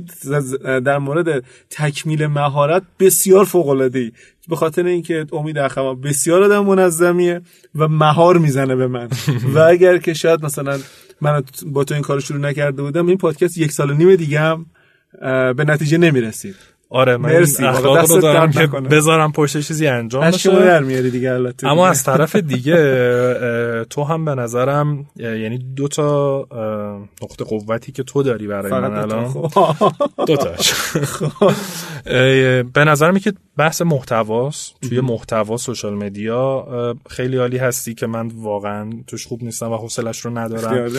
[0.80, 4.12] در مورد تکمیل مهارت بسیار فوق العاده ای
[4.50, 7.42] به خاطر اینکه امید اخما بسیار آدم منظمیه
[7.76, 9.10] و مهار می‌زنه به من.
[9.56, 10.80] و اگر که شاید مثلا
[11.22, 14.40] من با تو این کار شروع نکرده بودم این پادکست یک سال و نیم دیگه
[14.40, 14.66] هم
[15.54, 16.56] به نتیجه نمی‌رسید.
[16.90, 20.66] آره من مرسی اخلاق رو دارم که بذارم پشت چیزی انجام بشه.
[20.66, 21.68] در میاری دیگه البته.
[21.68, 22.76] اما از طرف دیگه
[23.90, 26.40] تو هم به نظرم یعنی دو تا
[27.24, 29.34] نقطه قوتی که تو داری برای من الان.
[30.28, 30.74] دو تاش.
[32.74, 34.76] به نظرم که بحث محتواست.
[34.82, 36.68] توی محتوا سوشال مدیا
[37.10, 40.92] خیلی عالی هستی که من واقعا توش خوب نیستم و حوصلش رو ندارم.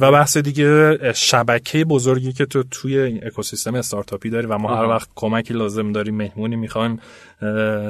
[0.00, 5.08] و بحث دیگه شبکه بزرگی که تو توی اکوسیستم استارتاپی داری و ما هر وقت
[5.34, 6.98] کمکی لازم داریم مهمونی می‌خوایم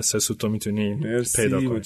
[0.00, 0.96] سه سوتو می‌تونی
[1.36, 1.80] پیدا کنی.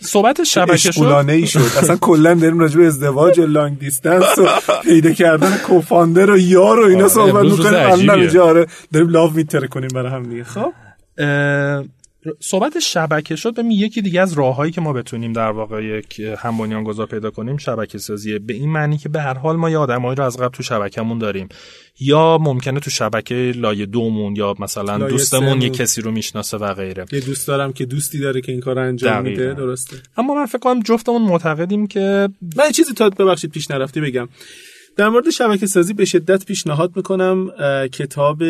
[0.00, 1.60] صحبت شبکه شد ای شد.
[1.60, 4.46] اصلا کلا داریم راجع به ازدواج و لانگ دیستنس و
[4.84, 8.10] پیدا کردن کوفاندر و یار و اینا آره، صحبت می‌کنیم.
[8.10, 10.44] الان آره داریم لاو میتره کنیم برای هم دیگه.
[10.44, 10.72] خب؟
[12.40, 16.84] صحبت شبکه شد به یکی دیگه از راههایی که ما بتونیم در واقع یک هم
[16.84, 18.38] گذار پیدا کنیم شبکه سازیه.
[18.38, 21.18] به این معنی که به هر حال ما یه آدمایی رو از قبل تو شبکهمون
[21.18, 21.48] داریم.
[22.00, 27.04] یا ممکنه تو شبکه لایه دومون یا مثلا دوستمون یه کسی رو می‌شناسه و غیره.
[27.12, 30.58] یه دوست دارم که دوستی داره که این کار انجام میده درسته؟ اما من فکر
[30.58, 34.28] کنم جفتمون معتقدیم که من چیزی تا ببخشید پیش نرفتی بگم.
[34.98, 37.50] در مورد شبکه سازی به شدت پیشنهاد می‌کنم
[37.92, 38.42] کتاب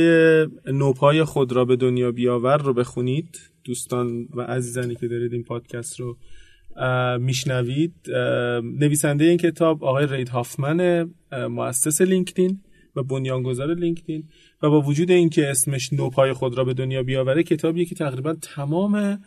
[0.72, 3.38] نوپای خود را به دنیا بیاور رو بخونید.
[3.64, 6.16] دوستان و عزیزانی که دارید این پادکست رو
[7.20, 7.94] میشنوید.
[8.62, 12.60] نویسنده این کتاب آقای رید هافمن مؤسس لینکدین
[12.96, 14.24] و بنیانگذار لینکدین
[14.62, 19.20] و با وجود اینکه اسمش نوپای خود را به دنیا بیاوره کتابیه که تقریبا تمام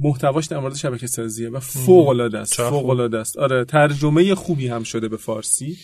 [0.00, 3.38] محتواش در مورد شبکه سازیه و فوق العاده است فوق العاده است.
[3.38, 5.76] آره ترجمه خوبی هم شده به فارسی.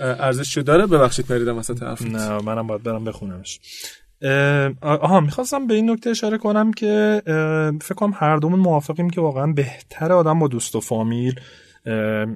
[0.00, 3.60] ارزش داره؟ ببخشید پریدم وسط حرف نه منم باید برم بخونمش.
[4.80, 7.22] آها می‌خواستم به این نکته اشاره کنم که
[7.82, 11.40] فکر کنم هر دومون موافقیم که واقعا بهتر آدم با دوست و فامیل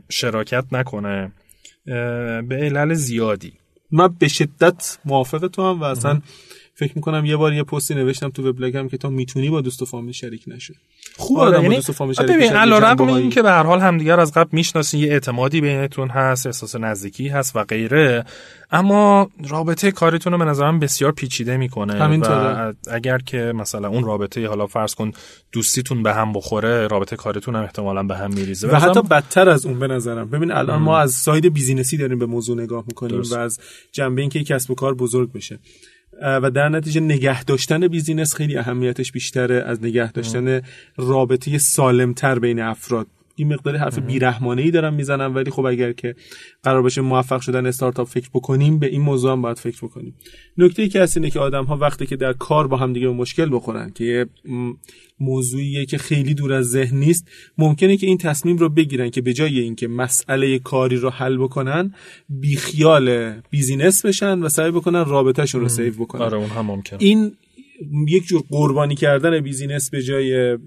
[0.08, 1.32] شراکت نکنه.
[2.48, 3.52] به علل زیادی.
[3.90, 6.20] من به شدت موافق تو هم و اصلا
[6.74, 9.84] فکر می‌کنم یه بار یه پستی نوشتم تو وبلاگم که تا می‌تونی با دوست و
[9.84, 10.74] فامیل شریک نشه
[11.16, 14.20] خوب آره یعنی دوست و فامیل شریک ببین علیرغم این که به هر حال همدیگر
[14.20, 18.24] از قبل می‌شناسین یه اعتمادی بینتون هست احساس نزدیکی هست و غیره
[18.70, 24.48] اما رابطه کاریتون رو به نظرم بسیار پیچیده می‌کنه و اگر که مثلا اون رابطه
[24.48, 25.12] حالا فرض کن
[25.52, 28.68] دوستیتون به هم بخوره رابطه کاریتون هم احتمالا به هم میریزه.
[28.68, 30.30] و حتی بدتر از اون به نظرم.
[30.30, 33.60] ببین الان ما از side business ی داریم به موضوع نگاه می‌کنیم و از
[33.92, 35.58] جنبه اینکه کسب و کار بزرگ بشه.
[36.20, 40.60] و در نتیجه نگه داشتن business خیلی اهمیتش بیشتره از نگه داشتن
[40.96, 43.06] رابطه سالمتر بین افراد.
[43.42, 46.14] این مقداری حرف بیرحمانه ای دارم می‌زنم ولی خب اگر که
[46.62, 50.14] قرار باشه موفق شدن استارتاپ فکر بکنیم به این موضوع هم باید فکر بکنیم.
[50.58, 53.08] نکته ای که هست اینه که آدم ها وقتی که در کار با هم دیگه
[53.08, 54.26] مشکل بخورن که یه
[55.20, 57.28] موضوعیه که خیلی دور از ذهن نیست
[57.58, 61.94] ممکنه که این تصمیم رو بگیرن که به جای اینکه مسئله کاری رو حل بکنن
[62.28, 66.22] بیخیال business بشن و سعی بکنن رابطهشون رو save بکنن.
[66.22, 66.96] آره اون هم ممکن.
[67.00, 67.32] این
[68.08, 70.58] یک جور قربانی کردن business به جای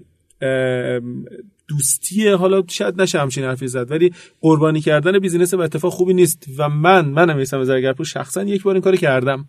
[1.68, 2.36] دوستیه.
[2.36, 6.68] حالا شاید نشه همچین حرفی زد ولی قربانی کردن business به اتفاق خوبی نیست و
[6.68, 9.48] من منم میسم زرگرپور شخصا یک بار این کاری کردم.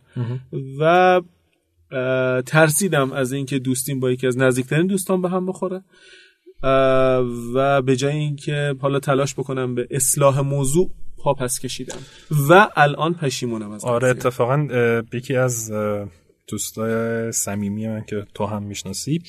[0.79, 1.21] و
[2.45, 5.83] ترسیدم از اینکه دوستیم با یکی از نزدیکترین دوستان به هم بخوره.
[7.53, 11.97] و به جای اینکه حالا تلاش بکنم به اصلاح موضوع پا پس کشیدم.
[12.49, 14.67] و الان پشیمونم از آره اتفاقا
[15.13, 15.71] یکی از
[16.47, 19.21] دوستای صمیمی من که تو هم می‌شناسی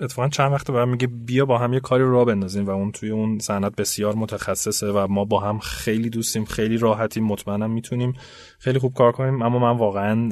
[0.00, 3.10] اتفاقا چند وقت برام میگه بیا با هم یه کاری را بندازیم و اون توی
[3.10, 8.14] اون صنعت بسیار متخصصه و ما با هم خیلی دوستیم خیلی راحتیم مطمئنم می‌تونیم
[8.58, 9.42] خیلی خوب کار کنیم.
[9.42, 10.28] اما من واقعا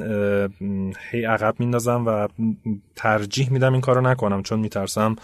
[1.11, 2.27] هی عقب میندازم و
[2.95, 5.15] ترجیح میدم این کارو نکنم چون میترسم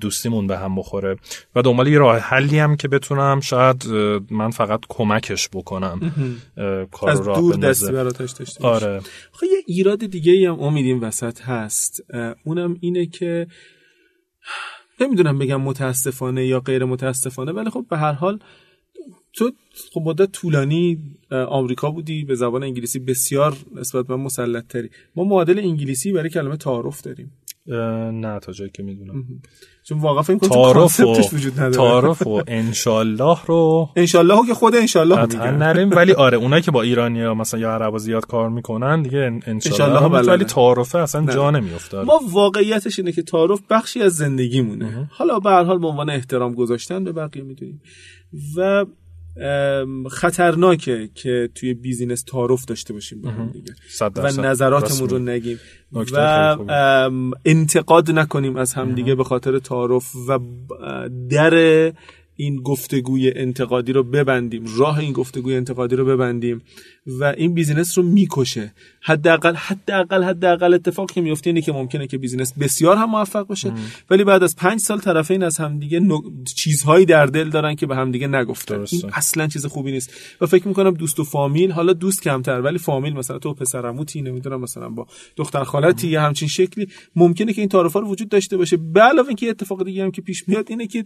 [0.00, 1.16] دوستیمون به هم بخوره.
[1.54, 3.86] و دنبال یه راه حلی هم که بتونم شاید
[4.30, 6.12] من فقط کمکش بکنم.
[6.92, 9.00] کار از دور دستی براتش داشته آره.
[9.32, 12.04] خب یه ایراد دیگه ای هم امیدیم وسط هست.
[12.44, 13.46] اونم اینه که
[15.00, 18.38] نمی‌دونم بگم متاسفانه یا غیر متاسفانه ولی خب به هر حال
[19.32, 19.52] تو
[19.92, 20.98] خب مدت طولانی
[21.30, 24.90] آمریکا بودی به زبان انگلیسی بسیار نسبت به مسلط تری.
[25.16, 27.32] ما معادل انگلیسی برای کلمه تعارف داریم.
[27.66, 29.24] نه تا جایی که می‌دونم.
[29.84, 31.74] چون واقعا فکر کنم تعارف و وجود نداره.
[31.74, 35.90] تعارف و انشالله رو انشالله که خود انشالله میگن نریم.
[35.90, 40.08] ولی آره اونایی که با ایرانی ها مثلا یا عربا زیاد کار می‌کنن دیگه انشالله
[40.08, 40.28] بله.
[40.28, 45.08] ولی تعارفه اصلا جا نمیافته ما واقعیتش اینه که تعارف بخشی از زندگیمونه.
[45.10, 47.82] حالا به هر حال به عنوان احترام گذاشتن به بقیه می‌دونیم.
[48.56, 48.84] و
[50.10, 53.74] خطرناکه که توی بیزینس تعارف داشته باشیم با هم دیگه.
[54.16, 55.60] و نظراتمون رو نگیم.
[56.12, 56.56] و
[57.44, 60.38] انتقاد نکنیم از هم دیگه به خاطر تعارف و
[61.30, 61.92] در
[62.36, 66.62] این گفتگوی انتقادی رو ببندیم راه این گفتگوی انتقادی رو ببندیم
[67.06, 68.72] و این business رو می‌کشه.
[69.00, 73.72] حداقل حداقل حداقل اتفاق که میفته اینه که ممکنه که business بسیار هم موفق باشه
[74.10, 76.20] ولی بعد از پنج سال طرفین از همدیگه نگ...
[76.56, 78.84] چیزهایی در دل دارن که به همدیگه نگفتن.
[78.92, 80.12] این اصلا چیز خوبی نیست.
[80.40, 84.60] و فکر می‌کنم دوست و فامیل حالا دوست کمتر ولی فامیل مثلا تو پسرعموتین نمی‌دونم
[84.60, 88.76] مثلا با دختر خالتی یا همچین شکلی ممکنه که این تعارف رو وجود داشته باشه.
[88.76, 91.04] به علاوه اینکه اتفاق دیگه هم که پیش میاد اینه که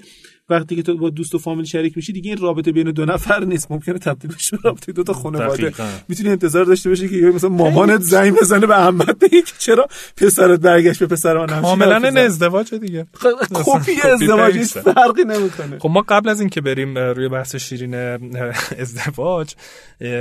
[0.51, 3.45] وقتی که تو با دوست و فامیل شریک میشی دیگه این رابطه بین دو نفر
[3.45, 3.71] نیست.
[3.71, 5.73] ممکنه تبدیل بشه رابطه دو تا خانواده.
[6.09, 10.61] می‌تونی انتظار داشته باشی که مثلا مامانت زنگ بزنه به احمد بگه که چرا پسرت
[10.61, 13.07] برگشت به پسر من کاملا ازدواج دیگه.
[13.55, 15.79] کپی ازدواج فرقی نمی‌کنه.
[15.79, 17.95] خب ما قبل از اینکه بریم روی بحث شیرین
[18.83, 19.55] ازدواج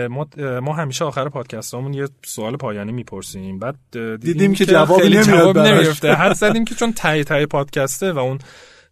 [0.10, 0.27] ما
[0.62, 3.60] ما همیشه آخر پادکستمون یه سوال پایانی می‌پرسیم.
[3.60, 3.75] بعد
[4.21, 8.39] دیدیم, که جوابی نمیاد حد زدیم که چون تای تای پادکسته و اون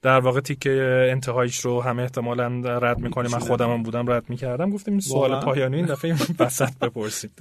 [0.06, 3.32] در واقع تیکه انتهایش رو همه احتمالا رد می‌کنیم.
[3.32, 4.70] من خودم هم بودم رد می‌کردم.
[4.70, 7.32] گفتیم این سوال پایانی این دفعه وسط بپرسیم.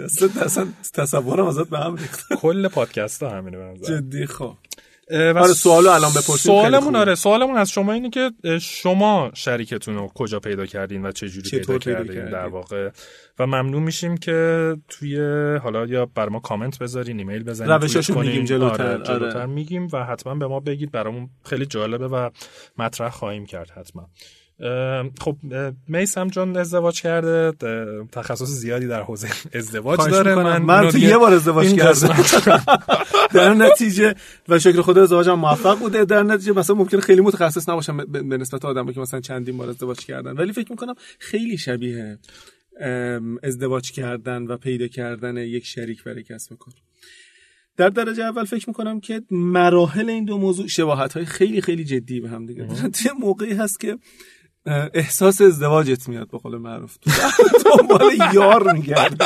[0.42, 2.32] اصلا تصورم ازت به هم ریخت.
[2.32, 4.54] کل پادکست ها همینه جدی خب.
[5.10, 10.40] آره سوالو الان بپرسیم سوالمون آره سوالمون از شما اینه که شما شریکتون رو کجا
[10.40, 12.90] پیدا کردین و چه جوری پیدا, کردین در واقع؟
[13.38, 15.18] و ممنون میشیم که توی
[15.62, 18.86] حالا یا بر ما کامنت بذارین ایمیل بزنین روشاشو میگیم جلوتر.
[18.86, 19.46] آره جلوتر آره.
[19.46, 20.90] میگیم و حتما به ما بگید.
[20.90, 22.30] برامون خیلی جالبه و
[22.78, 24.08] مطرح خواهیم کرد حتما.
[25.20, 25.36] خب
[25.88, 27.52] میسم جان ازدواج کرده
[28.12, 30.34] تخصص زیادی در حوزه ازدواج داره.
[30.34, 32.24] من, من تو یه بار ازدواج کردم.
[33.34, 34.14] در نتیجه
[34.48, 36.04] و شکل خود ازدواجم موفق بوده.
[36.04, 39.98] در نتیجه مثلا ممکنه خیلی متخصص نباشم به نسبت آدمی که مثلا چندین بار ازدواج
[39.98, 40.32] کردن.
[40.32, 42.18] ولی فکر می‌کنم خیلی شبیه
[43.42, 46.74] ازدواج کردن و پیدا کردن یک شریک برای کسب کار.
[47.76, 52.20] در درجه اول فکر می‌کنم که مراحل این دو موضوع شباهت های خیلی خیلی جدی
[52.20, 52.90] به هم دیگه دارن.
[53.20, 53.98] موقعی هست که
[54.94, 56.96] احساس ازدواجت میاد به قول معروف.
[57.64, 58.02] دنبال
[58.34, 59.24] یار میگردی.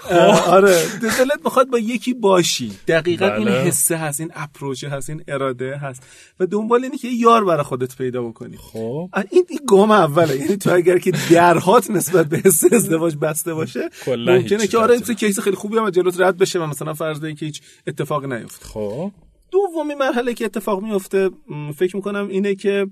[0.00, 0.14] خب.
[0.46, 0.86] آره.
[1.02, 2.72] دلت می‌خواد با یکی باشی.
[2.88, 3.60] دقیقا این بله.
[3.60, 6.02] حسه هست این اپروچه هست این اراده هست.
[6.40, 8.56] و دنبال اینه که یار برای خودت پیدا بکنی.
[8.56, 9.10] خب.
[9.30, 10.36] این این گام اوله.
[10.36, 15.14] یعنی تو اگر که درهات نسبت به حس ازدواج بسته باشه ممکنه که آره تو
[15.14, 18.66] کیس خیلی خوبی هم جلوت رد بشه و مثلا فرض که هیچ اتفاقی نیفته.
[18.66, 19.12] خب.
[19.50, 21.30] دومی مرحله که اتفاق میفته
[21.76, 22.86] فکر می‌کنم اینه که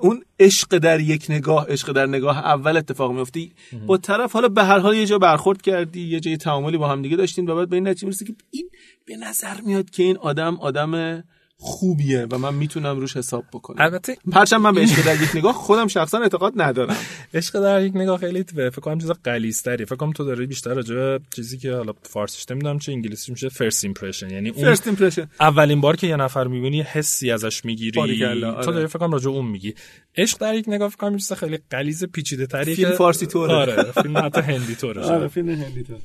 [0.00, 3.48] اون عشق در یک نگاه عشق در نگاه اول اتفاق میفته
[3.86, 7.02] با طرف حالا به هر حال یه جا برخورد کردی یه جای تعاملی با هم
[7.02, 8.70] دیگه داشتین و بعد به این نتیجه می‌رسی که این
[9.04, 11.24] به نظر میاد که این آدم آدم
[11.56, 13.76] خوبیه و من می‌تونم روش حساب بکنم.
[13.80, 16.96] البته هرچند من به عشق در یک نگاه خودم شخصا اعتقاد ندارم.
[17.34, 19.84] عشق در یک نگاه خیلی فکر کنم چیز غلیظتری.
[19.84, 23.84] فکر کنم تو داری بیشتر راجع چیزی که حالا فارسیش نمی‌دونم چه انگلیسی میشه first
[23.84, 25.26] impression یعنی اون impression.
[25.40, 28.00] اولین بار که یه نفر می‌بینی حسی ازش می‌گیری.
[28.00, 28.64] آره.
[28.64, 29.74] تو داری فکر کنم راجع اون میگی.
[30.16, 33.52] عشق در یک نگاه فکر کنم چیز خیلی غلیظ پیچیده تری فیلم فارسی طوره.
[33.54, 36.00] آره فیلم حتی هندی طوره آره فیلم هندی طوره.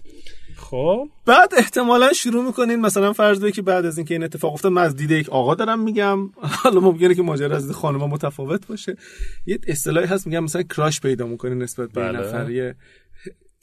[0.69, 1.09] خب.
[1.25, 4.95] بعد احتمالا شروع می‌کنین مثلا فرض که بعد از اینکه این اتفاق افتاد من از
[4.95, 6.29] دید یک آقا دارم میگم.
[6.63, 8.97] حالا ممکنه که ماجرا از خانم متفاوت باشه.
[9.45, 12.19] یه اصطلاحی هست میگم مثلا کراش پیدا می‌کنین نسبت به بله.
[12.19, 12.75] نفر.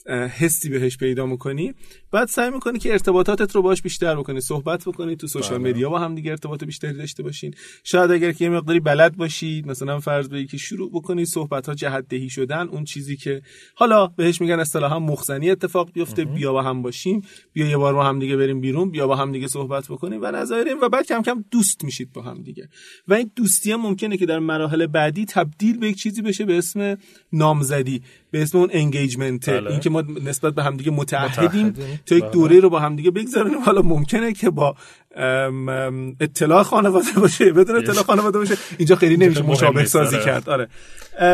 [0.09, 1.73] حسی بهش پیدا می‌کنی.
[2.11, 4.41] بعد سعی می‌کنی که ارتباطاتت رو باش بیشتر بکنی.
[4.41, 5.69] صحبت بکنی تو سوشال بله.
[5.69, 7.53] مدیا با هم دیگه ارتباط بیشتری داشته باشین.
[7.83, 11.75] شاید اگر که یه مقداری بلد باشید مثلا فرض بگیرید که شروع بکنی صحبت ها
[11.75, 13.41] جهت دهی شدن اون چیزی که
[13.75, 17.21] حالا بهش میگن اصطلاحا مخزنی اتفاق بیفته بیا با هم باشیم.
[17.53, 20.31] بیا یه بار با هم دیگه بریم بیرون بیا با هم دیگه صحبت بکنیم و
[20.31, 22.69] نظایر و بعد کم کم دوست میشید با هم دیگه.
[23.07, 26.57] و این دوستی هم ممکنه که در مراحل بعدی تبدیل به یک چیزی بشه به
[26.57, 26.97] اسم
[27.33, 29.71] نامزدی به اسم اون انگیجمنت بله.
[29.71, 31.73] اینکه ما نسبت به همدیگه متعهدیم.
[32.05, 32.31] تا یک بله.
[32.31, 34.75] دوره رو با همدیگه بگذرونیم حالا ممکنه که با
[36.19, 40.25] اطلاع خانواده باشه بدون اطلاع خانواده باشه اینجا خیلی نمیشه مشابه سازی آره.
[40.25, 40.67] کرد آره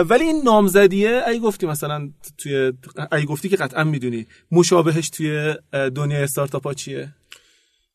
[0.04, 2.73] ولی این نامزدیه ای گفتی مثلا توی
[3.12, 5.56] ای گفتی که قطعا می‌دونی مشابهش توی
[5.95, 7.10] دنیای استارتاپ ها چیه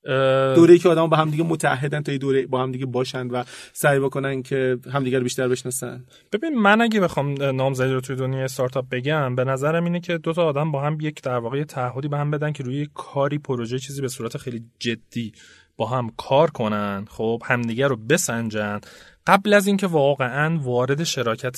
[0.08, 3.98] اه، دوره‌ای که آدم با همدیگه متحدن تا یه دوره با همدیگه باشن و سعی
[3.98, 6.04] بکنن که همدیگه رو بیشتر بشناسن.
[6.32, 10.32] ببین من اگه بخوام نامزدی رو توی دنیای استارتاپ بگم به نظرم اینه که دو
[10.32, 13.78] تا آدم با هم یک در واقع تعهدی به هم بدن که روی کاری پروژه
[13.78, 15.32] چیزی به صورت خیلی جدی
[15.76, 18.80] با هم کار کنن خب همدیگه رو بسنجن.
[19.26, 21.56] قبل از اینکه واقعا وارد شراکت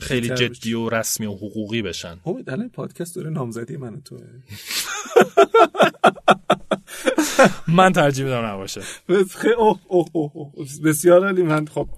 [0.00, 2.16] خیلی تر جدی و رسمی و حقوقی بشن.
[2.26, 4.20] امید الان پادکست داره نامزدی من و توه.
[7.68, 8.80] من ترجیح میدم نباشه.
[9.58, 10.52] اوه اوه اوه.
[10.84, 11.42] بسیار عالی.
[11.42, 11.88] من خب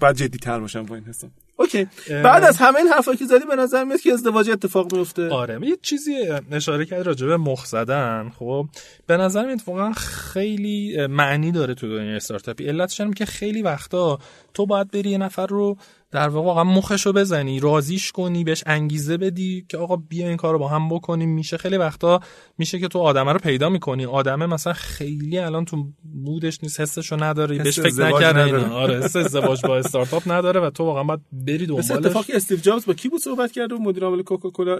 [0.00, 1.30] باید جدی تر باشم با این حساب.
[1.56, 1.86] اوکی.
[2.08, 5.28] بعد از همه این حرفا که زدی به نظر میاد که ازدواج اتفاق میفته.
[5.28, 6.12] آره یه چیزی
[6.52, 8.30] اشاره کرد راجع به مخ زدن.
[8.38, 8.66] خب
[9.06, 12.66] به نظر میاد واقعا خیلی معنی داره تو دنیای استارتاپی.
[12.68, 14.18] علتش اینه که خیلی وقتا
[14.54, 15.76] تو باید بری یه نفر رو
[16.12, 20.52] در واقع مخش رو بزنی رازیش کنی بهش انگیزه بدی که آقا بیا این کار
[20.52, 21.28] رو با هم بکنیم.
[21.28, 22.20] میشه خیلی وقتا
[22.58, 24.06] میشه که تو آدمه رو پیدا می‌کنی.
[24.06, 28.62] آدمه مثلا خیلی الان تو مودش نیست حسش رو نداره حس بهش فکر نکرده نداره.
[28.62, 28.74] اینا.
[28.76, 29.02] آره.
[29.02, 32.86] حس ازدواج با استارتاپ نداره و تو واقعا باید بری مثل دنبالش اتفاقی استیو جابز
[32.86, 34.78] با کی بود صحبت کرد و مدیر عامل کوکاکولا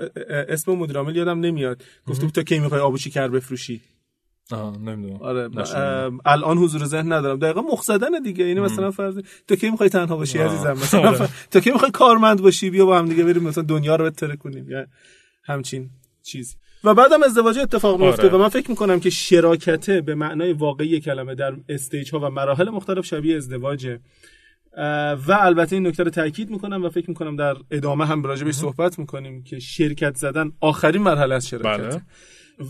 [0.49, 1.83] اسم مدیر عامل یادم نمیاد.
[2.07, 3.81] گفته بود تا کی می‌خوای آبو شکر بفروشی.
[4.53, 5.23] آه نمی‌دونم.
[5.23, 5.49] آره
[6.25, 7.39] الان حضور ذهن ندارم.
[7.39, 10.47] دقیقا مخ زدن دیگه یعنی مثلا فرض تو کی می‌خوای تنها باشی آه.
[10.47, 11.29] عزیزم؟ مثلا آره.
[11.51, 14.71] تو کی می‌خوای کارمند باشی؟ بیا با هم دیگه بریم مثلا دنیا رو بهتر کنیم.
[14.71, 14.87] یا
[15.45, 15.91] همچین
[16.23, 18.33] چیز و بعدم ازدواج اتفاق میفته آره.
[18.33, 22.71] و من فکر می‌کنم که شراکته به معنای واقعی کلمه در استیج ها و مراحل
[22.71, 24.01] مختلف شبیه ازدواجه.
[25.27, 28.99] و البته این نکته رو تاکید می‌کنم و فکر می‌کنم در ادامه هم راجبش صحبت
[28.99, 32.03] می‌کنیم که شرکت زدن آخرین مرحله از شراکت بله.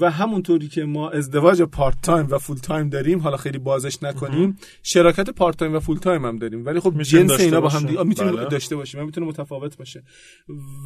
[0.01, 4.57] و همونطوری که ما ازدواج part time و full time داریم حالا خیلی بازش نکنیم
[4.83, 7.87] شراکت part time و full time هم داریم ولی خب جنس اینا با هم.
[7.87, 8.45] دیگه می‌تونه بله.
[8.45, 10.03] داشته باشیم می‌تونه متفاوت باشه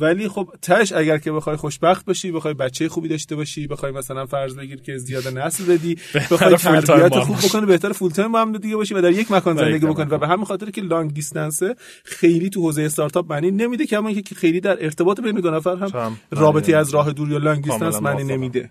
[0.01, 4.27] ولی خب تش اگر که بخوای خوشبخت باشی بخوای بچه خوبی داشته باشی بخوای مثلا
[4.27, 5.97] فرض بگیر که زیاد نسل بدی
[6.31, 7.37] بخوای تربیت خوب.
[7.37, 9.87] بکنی بهتر full time با هم دیگه باشی و در یک مکان زندگی.
[9.87, 13.87] بکنی و به همین خاطر که long distance ه خیلی تو حوزه استارتاپ معنی نمیده
[13.87, 16.95] که اینکه خیلی در ارتباط بین دو نفر هم رابطه از.
[16.95, 18.25] راه دور یا لانگ دیستنس معنی.
[18.25, 18.71] نمیده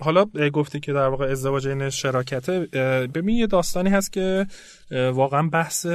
[0.00, 2.60] حالا گفتی که در واقع ازدواج این شراکته.
[3.14, 4.46] ببین یه داستانی هست که
[4.90, 5.86] واقعا بحث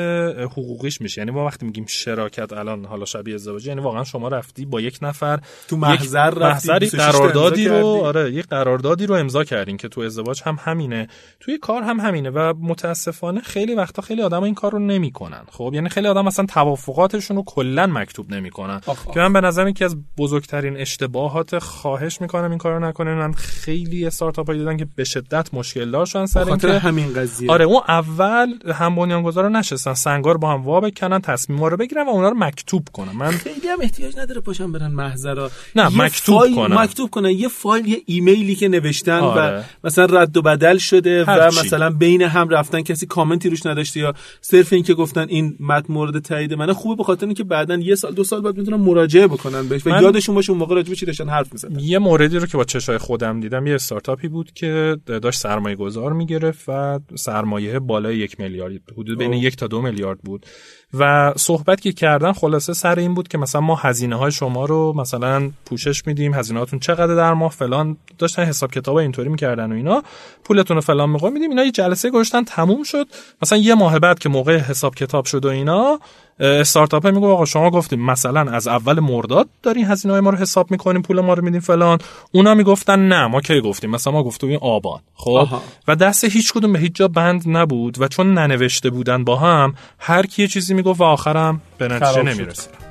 [0.41, 1.22] حقوقیش میشه.
[1.22, 5.00] یعنی ما وقتی میگیم شراکت الان حالا شبیه ازدواج یعنی واقعا شما رفتی با یک
[5.02, 7.86] نفر تو یک محضر رفتی محضری 26 تا قراردادی رو.
[7.86, 11.08] آره یک قراردادی رو امضا کردین که تو ازدواج هم همینه.
[11.39, 15.43] توی کار هم همینه و متاسفانه خیلی وقتا خیلی آدم این کار رو نمی‌کنن.
[15.52, 18.82] خب یعنی خیلی آدم مثلا توافقاتشون رو کلا مکتوب نمی‌کنن.
[19.13, 23.13] که من به نظرم یکی از بزرگترین اشتباهات خواهش می‌کنم این کارو نکنین.
[23.13, 27.14] من خیلی استارتاپ هایی دیدن که به شدت مشکل دار شدن سر خاطر اینکه همین
[27.14, 32.06] قضیه آره اون اول هم بنیانگذار نشستن سنگار با هم وا بکنن تصمیما رو بگیرن
[32.08, 36.38] و اونا رو مکتوب کنن من خیلی هم احتیاج نداره پاشن برن محضرا نه، مکتوب
[36.40, 36.76] فایل کنن.
[36.80, 39.64] مکتوب کنن یه فایل یه ایمیلی که نوشتن و آره.
[39.84, 41.60] مثلا رد و بدل شده و چی.
[41.60, 45.94] مثلا بین هم رفتن کسی کامنتی روش نداشته یا صرف این که گفتن این متن
[45.94, 49.28] مورد تایید منه خوبه به خاطر اینکه بعدا یه سال دو سال بعد می‌تونن مراجعه
[49.28, 52.00] بکنن بهش و من- یادشون باشه اون موقع راجع به چی داشتن حرف می‌زدن یه
[52.00, 56.69] موردی رو که با چشای خودم دیدم یه استارتاپی بود که داشت سرمایه گذار می‌گرفت
[56.69, 59.34] و سرمایه بالای یک میلیارد حدود بین.
[59.34, 60.45] یک تا دو میلیارد بود.
[60.93, 64.93] و صحبت که کردن خلاصه سر این بود که مثلا ما هزینه های شما رو
[64.93, 67.97] مثلا پوشش میدیم هزینه هاتون چقدر در ماه فلان.
[68.17, 70.04] داشتن حساب کتاب اینطوری می‌کردن و اینا.
[70.43, 73.08] پولتون رو فلان میقوم میدیم اینا یه جلسه گذاشتن تموم شد.
[73.41, 75.99] مثلا یه ماه بعد که موقع حساب کتاب شد و اینا
[76.39, 80.71] استارتاپ میگه آقا شما گفتیم مثلا از اول مرداد دارین هزینه های ما رو حساب
[80.71, 81.97] می‌کنیم پول ما رو میدیم فلان
[82.32, 85.62] اونا می‌گفتن نه ما کی گفتیم مثلا ما گفتیم آبان خب آها.
[85.88, 89.73] و دست هیچ کدوم به هیچ جا بند نبود و چون ننوشته بودن با هم
[89.99, 92.23] هر کی یه چیزی می‌گفت و آخرم به نتیجه.
[92.23, 92.88] نمی‌رسید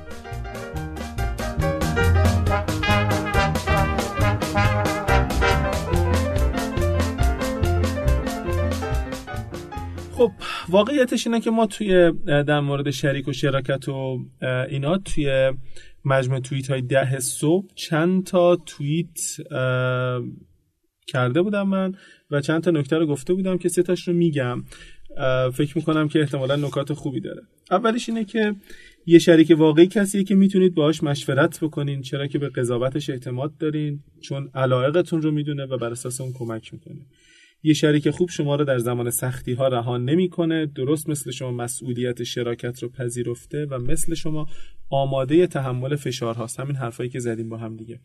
[10.19, 10.31] خب
[10.69, 14.19] واقعیتش اینه که ما توی در مورد شریک و شراکت و
[14.69, 15.53] اینا توی
[16.05, 19.19] مجموع توییت های ده صبح چند تا توییت
[21.07, 21.93] کرده بودم من
[22.31, 24.63] و چند تا نکته رو گفته بودم که سه تاش رو میگم.
[25.53, 27.41] فکر می‌کنم که احتمالا نکات خوبی داره.
[27.71, 28.55] اولیش اینه که
[29.05, 33.99] یه شریک واقعی کسیه که می‌تونید باهاش مشورت بکنین چرا که به قضاوتش اعتماد دارین
[34.21, 37.05] چون علایقتون رو می‌دونه و بر اساس اون کمک می‌کنه.
[37.63, 40.65] یه شریک خوب شما رو در زمان سختی ها رها نمی‌کنه.
[40.65, 44.47] درست مثل شما مسئولیت شراکت رو پذیرفته و مثل شما
[44.89, 46.59] آماده تحمل فشارهاست.
[46.59, 47.99] همین حرفایی که زدیم با هم دیگه.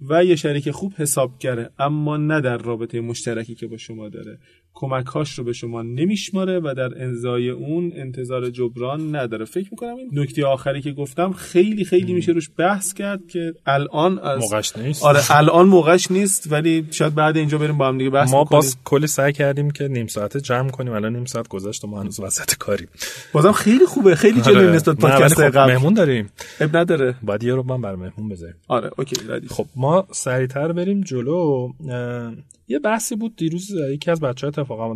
[0.00, 4.38] و یه شریک خوب حسابگره اما نه در رابطه مشترکی که با شما داره.
[4.78, 9.44] کمکهاش رو به شما نمیشماره و در انزای اون انتظار جبران نداره.
[9.44, 14.18] فکر می‌کنم این نکته آخری که گفتم خیلی خیلی میشه روش بحث کرد که الان
[14.18, 15.04] از موقعش نیست.
[15.04, 18.60] آره الان موقعش نیست ولی شاید بعد اینجا بریم با هم دیگه بحث ما بکنیم
[18.60, 22.00] باز کلی سعی کردیم که نیم ساعته جمع کنیم الان نیم ساعت گذشت و ما
[22.00, 22.88] هنوز وسط کاریم.
[23.32, 24.76] بازم خیلی خوبه خیلی جلوی آره.
[24.76, 25.72] نسبت پادکست خب قبل.
[25.72, 26.30] مهمون داریم.
[26.60, 27.14] اب نداره.
[27.22, 28.56] باید یه رو من بر مهمون بذاریم.
[28.68, 29.52] آره اوکی ردیف.
[29.52, 31.72] خب ما سریعتر بریم جلو.
[31.90, 32.32] اه،
[32.68, 34.94] یه بحثی بود دیروز یکی از بچه ها اتفاقا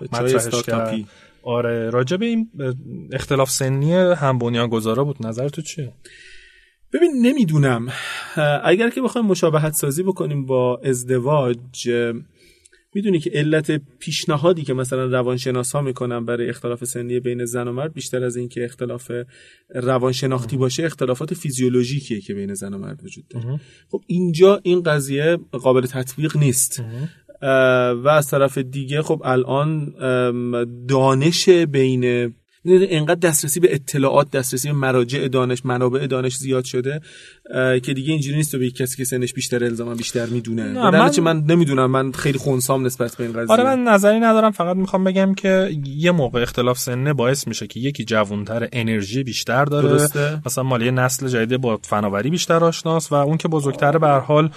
[0.00, 1.04] مطرحش کرد.
[1.42, 2.50] آره راجع به این
[3.12, 5.26] اختلاف سنی هم بنیانگذارا بود.
[5.26, 5.92] نظر تو چیه؟
[6.92, 7.88] ببین نمی‌دونم.
[8.64, 11.88] اگر که بخوایم مشابهت سازی بکنیم با ازدواج
[12.94, 17.72] می‌دونی که علت پیشنهادی که مثلا روانشناس ها می‌کنن برای اختلاف سنی بین زن و
[17.72, 19.12] مرد بیشتر از اینکه اختلاف
[19.74, 23.60] روانشناختی باشه اختلافات فیزیولوژیکیه که بین زن و مرد وجود داره.
[23.90, 26.82] خب اینجا این قضیه قابل تطبیق نیست.
[27.42, 29.94] و از طرف دیگه خب الان
[30.88, 32.34] دانش بین
[32.66, 37.00] انقدر دسترسی به اطلاعات دسترسی به مراجع دانش منابع دانش زیاد شده
[37.82, 40.74] که دیگه اینجوری نیست تو به کسی که سنش بیشتر الزاما بیشتر می‌دونه.
[40.74, 43.52] در من- من نمی‌دونم من خیلی خونسام نسبت به این قضیه.
[43.52, 47.80] آره من نظری ندارم فقط می‌خوام بگم که یه موقع اختلاف سنه باعث میشه که
[47.80, 49.88] یکی جوانتر انرژی بیشتر داره.
[49.88, 50.40] درسته.
[50.46, 54.18] مثلا مال یه نسل جدید با فناوری بیشتر آشناس و اون که بزرگتر به هر
[54.20, 54.50] حال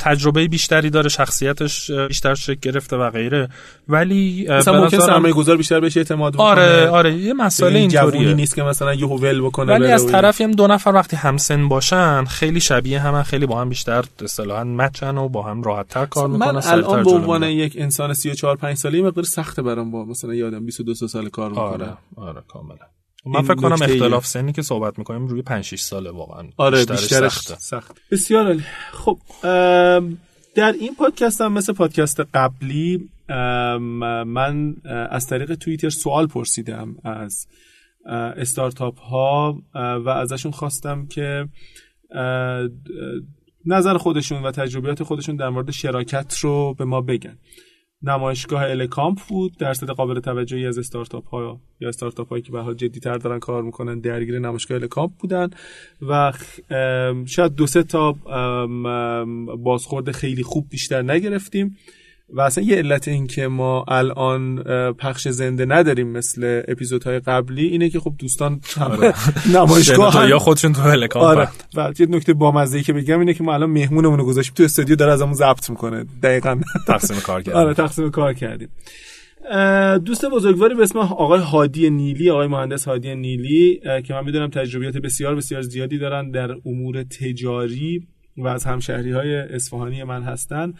[0.00, 3.48] تجربه بیشتری داره شخصیتش بیشتر شکل گرفته و غیره.
[3.88, 6.46] ولی مثلا ممکن نظرم- سرمایه گذار بیشتر بهش اعتماد بکنه.
[6.46, 10.50] آره آره مسئله این اینطوریه نیست که مثلا یهو ول بکنه ولی از طرفی هم
[10.50, 15.28] دو نفر وقتی همسن باشن خیلی شبیه هم خیلی با هم بیشتر اصطلاحا مچن و
[15.28, 19.02] با هم راحت تر کار می‌کنن من الان به عنوان یک انسان 34 5 ساله
[19.02, 21.64] مقدار سخته برام با مثلا یه آدم 22 سال کار می‌کنه.
[21.64, 22.76] آره آره کاملا
[23.26, 23.72] من این فکر کنم.
[23.72, 27.56] اختلاف سنی که صحبت می‌کنیم روی 5 6 ساله واقعا آره بیشترش سخته.
[27.58, 27.96] سخت.
[28.10, 28.64] بسیار عالی.
[28.92, 29.18] خب
[30.54, 33.08] در این پادکست هم مثل پادکست قبلی
[34.26, 34.76] من
[35.10, 37.46] از طریق توییتر سوال پرسیدم از
[38.36, 41.48] استارتاپ ها و ازشون خواستم که
[43.66, 47.38] نظر خودشون و تجربیات خودشون در مورد شراکت رو به ما بگن.
[48.02, 52.74] نمایشگاه الکامپ بود درصد قابل توجهی از استارتاپ ها یا استارتاپ هایی که به حال
[52.74, 55.50] جدی تر دارن کار می‌کنن درگیر نمایشگاه الکامپ بودن
[56.02, 56.32] و
[57.26, 58.12] شاید دو سه تا
[59.56, 61.76] بازخورد خیلی خوب بیشتر نگرفتیم.
[62.28, 64.62] و اصلا یه علت این که ما الان
[64.92, 69.14] پخش زنده نداریم مثل اپیزودهای قبلی اینه که خب دوستان آره.
[69.56, 71.48] نمایشگاه هم- یا خودشون تو آره.
[71.76, 74.96] و یه نکته بامزه که بگم اینه که ما الان مهمونمون رو گذاشتیم تو استودیو
[74.96, 76.04] داره ازمون ضبط می‌کنه.
[76.22, 76.60] دقیقاً.
[76.86, 78.68] تقسیم کار کردن آره تقسیم کار کردیم.
[80.04, 84.96] دوست بزرگواری به اسم آقای هادی نیلی آقای مهندس هادی نیلی که من می‌دونم تجربیات
[84.96, 88.06] بسیار بسیار زیادی دارن در امور تجاری.
[88.36, 90.74] و از همشهری های اصفهانی من هستن.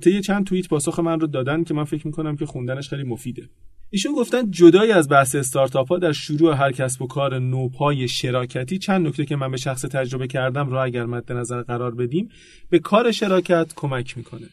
[0.00, 3.48] طی چند توییت پاسخ من رو دادن که من فکر می‌کنم که خوندنش خیلی مفیده.
[3.90, 8.78] ایشون گفتن جدای از بحث استارتاپ ها در شروع هر کسب و کار نوپای شراکتی.
[8.78, 12.28] چند نکته که من به شخص تجربه کردم را اگر مد نظر قرار بدیم
[12.70, 14.46] به کار شراکت کمک می‌کنه.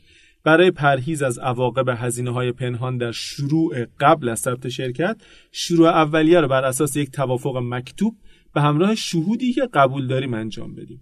[0.43, 5.17] برای پرهیز از عواقب هزینه های پنهان در شروع قبل از ثبت شرکت
[5.51, 8.15] شروع اولیه رو بر اساس یک توافق مکتوب
[8.53, 11.01] به همراه شهودی که قبول داریم انجام بدیم.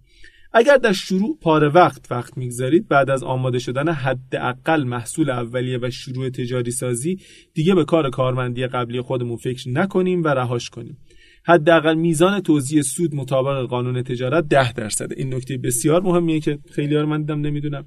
[0.54, 5.89] اگر در شروع پاره وقت وقت می‌گذارید بعد از آماده شدن حداقل محصول اولیه و
[5.89, 7.20] شروع تجاری سازی
[7.54, 10.97] دیگه به کار کارمندی قبلی خودمون فکر نکنیم و رهاش کنیم.
[11.45, 17.01] حداقل میزان توزیع سود مطابق قانون تجارت ده درصده این نکته بسیار مهمیه که خیلی
[17.01, 17.86] من دیدم نمی‌دونم.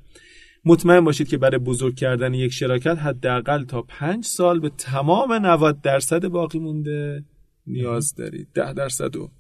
[0.65, 5.81] مطمئن باشید که برای بزرگ کردن یک شراکت حداقل تا پنج سال به تمام 90
[5.81, 7.25] درصد باقی مونده.
[7.67, 8.49] نیاز دارید.
[8.55, 9.31] ده درصد و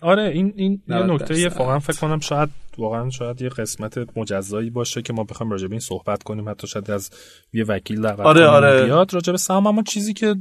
[0.00, 2.48] آره این این یه نکته واقعا فکر کنم شاید
[2.78, 6.66] واقعا شاید یه قسمت مجزایی باشه که ما بخوایم راجع به این صحبت کنیم حتی
[6.66, 7.10] شاید از
[7.52, 8.84] یه وکیل دعوت آره آره.
[8.84, 9.66] بیاد راجع به سهام.
[9.66, 10.34] اما چیزی که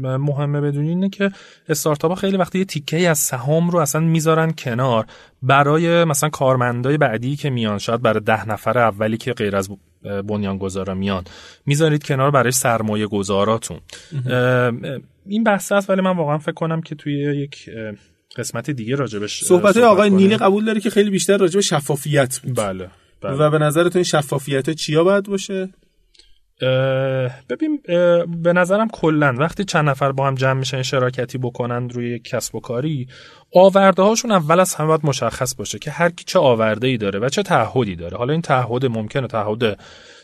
[0.00, 1.30] مهمه بدونی اینه که
[1.68, 5.06] استارتاپ ها خیلی وقتی یه تیکه از سهام رو اصلا می‌ذارن کنار
[5.42, 9.70] برای مثلا کارمندای بعدی که میان شاید برای ده نفر اولی که غیر از
[10.02, 11.24] بنیانگذارا میان
[11.66, 13.80] می‌ذارید کنار برای سرمایه گذاراتون
[15.26, 17.70] این بحث است ولی من واقعا فکر کنم که توی یک
[18.36, 22.56] قسمت دیگه راجبش صحبت آقای نیلی قبول داره که خیلی بیشتر راجب شفافیت بود.
[22.56, 23.34] بله, بله.
[23.36, 25.68] و به نظرتون این شفافیت چیا باید باشه؟
[27.48, 27.80] ببین
[28.42, 32.54] به نظرم کلا وقتی چند نفر با هم جمع میشن شراکتی بکنن روی یک کسب
[32.54, 33.08] و کاری
[33.54, 37.18] آورده هاشون اول از همه باید مشخص باشه که هر کی چه آورده ای داره
[37.18, 38.16] و چه تعهدی داره.
[38.16, 39.78] حالا این تعهد ممکنه تعهد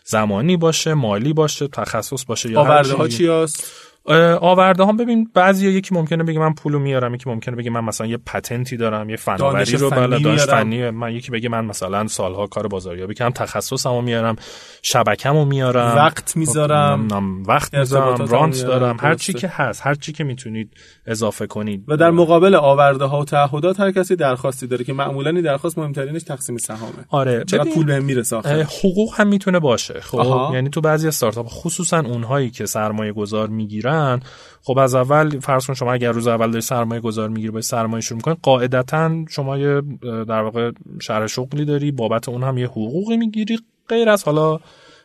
[0.04, 3.89] زمانی باشه مالی باشه تخصص باشه یا آورده ها چی هست؟
[4.40, 4.96] آورده هم.
[4.96, 8.76] ببین بعضی یکی ممکنه بگه من پولو میارم یکی ممکنه بگه من مثلا یه پتنتی
[8.76, 13.14] دارم یه فناوری رو بالا داشت فنی من یکی بگه من مثلا سالها کار بازاریابی
[13.14, 14.36] کردم تخصصمو میارم
[14.82, 15.96] شبکمو میارم.
[15.96, 17.08] وقت می‌ذارم.
[17.46, 20.74] وقت می‌ذارم رانت دارم هر چی که هست هر چی که می‌تونید
[21.06, 21.84] اضافه کنید.
[21.88, 25.78] و در مقابل آورده ها و تعهدات هر کسی درخواستی داره که معمولا این درخواست
[25.78, 26.92] مهمترینش تقسیم سهامه.
[27.08, 30.00] آره چقدر پول بهم می‌رسه حقوق هم می‌تونه باشه.
[30.00, 33.89] خب یعنی تو بعضی استارتاپ خصوصا اونهایی که سرمایه گذار می‌گیرن
[34.62, 38.00] خب از اول فرض کن شما اگر روز اول داری سرمایه گذار می‌گیری با سرمایه
[38.00, 38.36] شروع می‌کنی.
[38.42, 40.70] قاعدتا شما یه در واقع
[41.00, 43.58] شرح شغلی داری بابت اون هم یه حقوقی می‌گیری.
[43.88, 44.58] غیر از حالا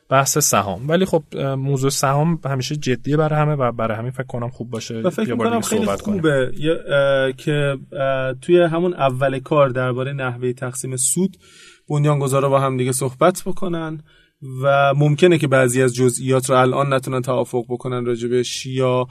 [0.10, 0.90] بحث سهام.
[0.90, 1.24] ولی خب
[1.58, 5.36] موضوع سهام همیشه جدیه برای همه و برای همین فکر کنم خوب باشه و فکر
[5.36, 6.52] کنم خیلی خوبه.
[7.38, 7.78] که
[8.42, 11.38] توی همون اول کار درباره نحوه تقسیم سود
[11.90, 14.04] بنیانگذارا با هم دیگه صحبت بکنن.
[14.64, 19.08] و ممکنه که بعضی از جزئیات رو الان نتونن توافق بکنن راجبش یا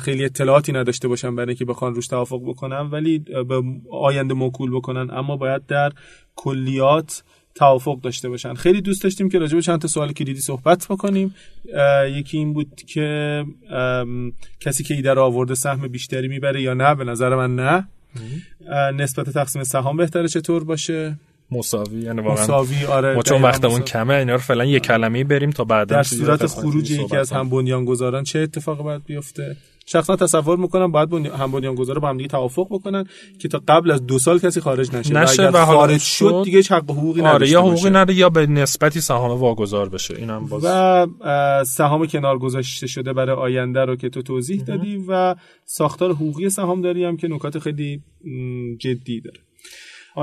[0.00, 5.10] خیلی اطلاعاتی نداشته باشن برای اینکه بخوان روش توافق بکنن ولی به آینده موکول بکنن.
[5.10, 5.92] اما باید در
[6.36, 7.22] کلیات
[7.54, 8.54] توافق داشته باشن.
[8.54, 11.34] خیلی دوست داشتیم که راجع به چند تا سوال کلیدی صحبت بکنیم.
[12.10, 13.44] یکی این بود که
[14.60, 17.88] کسی که ایده رو آورده سهم بیشتری می‌بره یا نه؟ به نظر من نه.
[18.94, 21.18] نسبت تقسیم سهام بهتره چطور باشه؟
[21.52, 25.50] مساوی یعنی واقعا مساوی آره ما چون وقتمون کمه اینا رو فعلا یه کلمه بریم
[25.50, 30.58] تا بعدا در صورت خروج یکی از هم بنیانگذاران چه اتفاقی باید بیفته؟ شخصا تصور
[30.58, 31.28] می‌کنم باید بنی...
[31.28, 33.04] هم بنیانگذار با هم دیگه توافق بکنن
[33.38, 36.90] که تا قبل از دو سال کسی خارج نشه, نشه و, خارج شد دیگه حق
[36.90, 40.14] حقوقی آره یا حقوقی نره یا به نسبتی سهام واگذار بشه.
[40.16, 41.06] اینم باز و
[41.64, 45.34] سهام کنار گذاشته شده برای آینده رو که تو توضیح دادی و
[45.64, 48.02] ساختار حقوقی سهامداری هم که نکات خیلی
[48.78, 49.40] جدی داره.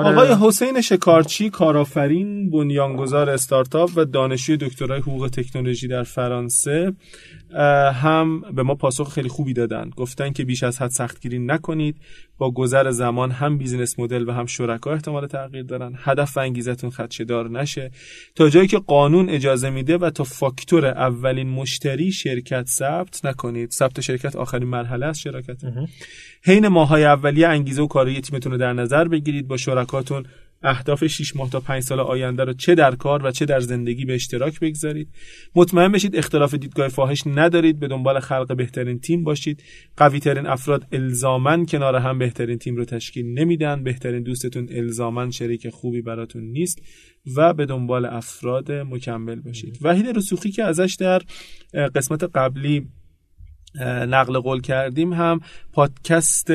[0.06, 0.18] آره.
[0.18, 6.93] آقای حسین شکارچی کارآفرین بنیانگذار استارتاپ و دانشجوی دکترای حقوق تکنولوژی در فرانسه
[7.93, 9.89] هم به ما پاسخ خیلی خوبی دادن.
[9.89, 11.95] گفتن که بیش از حد سختگیری نکنید.
[12.38, 15.93] با گذر زمان هم بیزینس مدل و هم شرکا احتمال تغییر دارن.
[15.98, 17.91] هدف و انگیزتون خدشه‌دار نشه.
[18.36, 23.72] تا جایی که قانون اجازه میده و تا فاکتور اولین مشتری شرکت ثبت نکنید.
[23.72, 25.62] ثبت شرکت آخرین مرحله از شراکت.
[26.43, 29.48] حین ماهای اولیه انگیزه و کاری تیمتون رو در نظر بگیرید.
[29.48, 30.26] با شرکاتون
[30.64, 34.05] اهداف 6 ماه تا 5 سال آینده رو چه در کار و چه در زندگی
[34.05, 35.10] به اشتراک بگذارید.
[35.55, 37.80] مطمئن بشید اختلاف دیدگاه فاحش ندارید.
[37.80, 39.64] به دنبال خلق بهترین تیم باشید.
[39.97, 43.84] قوی ترین افراد الزامن کنار هم بهترین تیم رو تشکیل نمیدن.
[43.84, 46.82] بهترین دوستتون الزامن شریک خوبی براتون نیست
[47.36, 49.78] و به دنبال افراد مکمل باشید.
[49.82, 51.22] وحید رسوخی که ازش در
[51.95, 52.88] قسمت قبلی
[54.07, 55.39] نقل قول کردیم هم
[55.74, 56.51] پادکست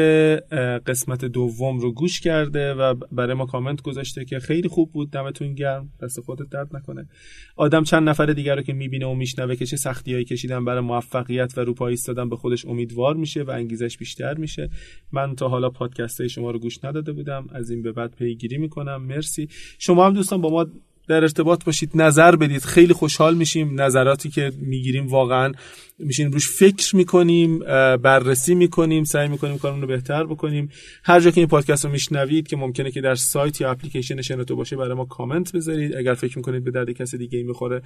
[0.86, 5.54] قسمت دوم رو گوش کرده و برای ما کامنت گذاشته که خیلی خوب بود دمتون
[5.54, 5.88] گرم.
[6.02, 7.08] دست خودت درد نکنه.
[7.56, 11.58] آدم چند نفر دیگر رو که می‌بینه و میشنوه که چه سختیایی کشیدن برای موفقیت
[11.58, 14.70] و رو ایستادن به خودش امیدوار میشه و انگیزش بیشتر میشه.
[15.12, 17.46] من تا حالا پادکست شما رو گوش نداده بودم.
[17.52, 19.02] از این به بعد پیگیری می‌کنم.
[19.02, 19.48] مرسی.
[19.78, 20.66] شما هم دوستان با ما
[21.12, 22.62] در ارتباط باشید نظر بدید.
[22.62, 25.52] خیلی خوشحال میشیم نظراتی که می‌گیریم واقعا
[25.98, 27.58] میشین روش فکر می‌کنیم
[27.96, 30.70] بررسی می‌کنیم سعی می‌کنیم کارمون رو بهتر بکنیم.
[31.04, 34.56] هر جا که این پادکست رو میشنوید که ممکنه که در سایت یا اپلیکیشن شنوتو
[34.56, 35.96] باشه برای ما کامنت بذارید.
[35.96, 37.82] اگر فکر می‌کنید به درد کسی دیگه ای می‌خوره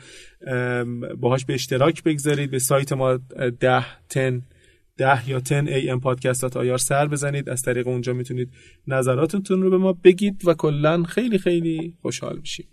[1.20, 2.50] باهاش به اشتراک بگذارید.
[2.50, 3.18] به سایت ما
[3.60, 4.42] ده تن
[4.96, 7.48] ده یا 10 ام پادکست آیار سر بزنید.
[7.48, 8.50] از طریق اونجا می‌تونید
[8.86, 12.66] نظراتتون رو به ما بگید و کلا خیلی خیلی خوشحال میشیم.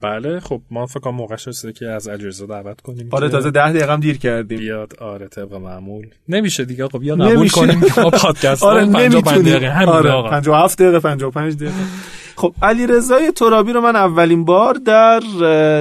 [0.00, 3.70] بله خب ما فکر کنم موقع شده که از اجازه دعوت کنیم آره تازه ده
[3.72, 4.58] دقیقه هم دیر کردیم.
[4.58, 6.06] بیاد آره طبق معمول.
[6.28, 7.82] نمیشه دیگه خب یا قبول کنیم.
[7.96, 9.64] ما پادکست آره نمی‌تونیم.
[9.88, 11.72] آره 57 دقیقه 55 دقیقه.
[12.36, 15.20] خب علی رضای ترابی رو من اولین بار در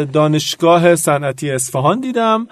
[0.03, 2.47] دانشگاه صنعتی اصفهان دیدم.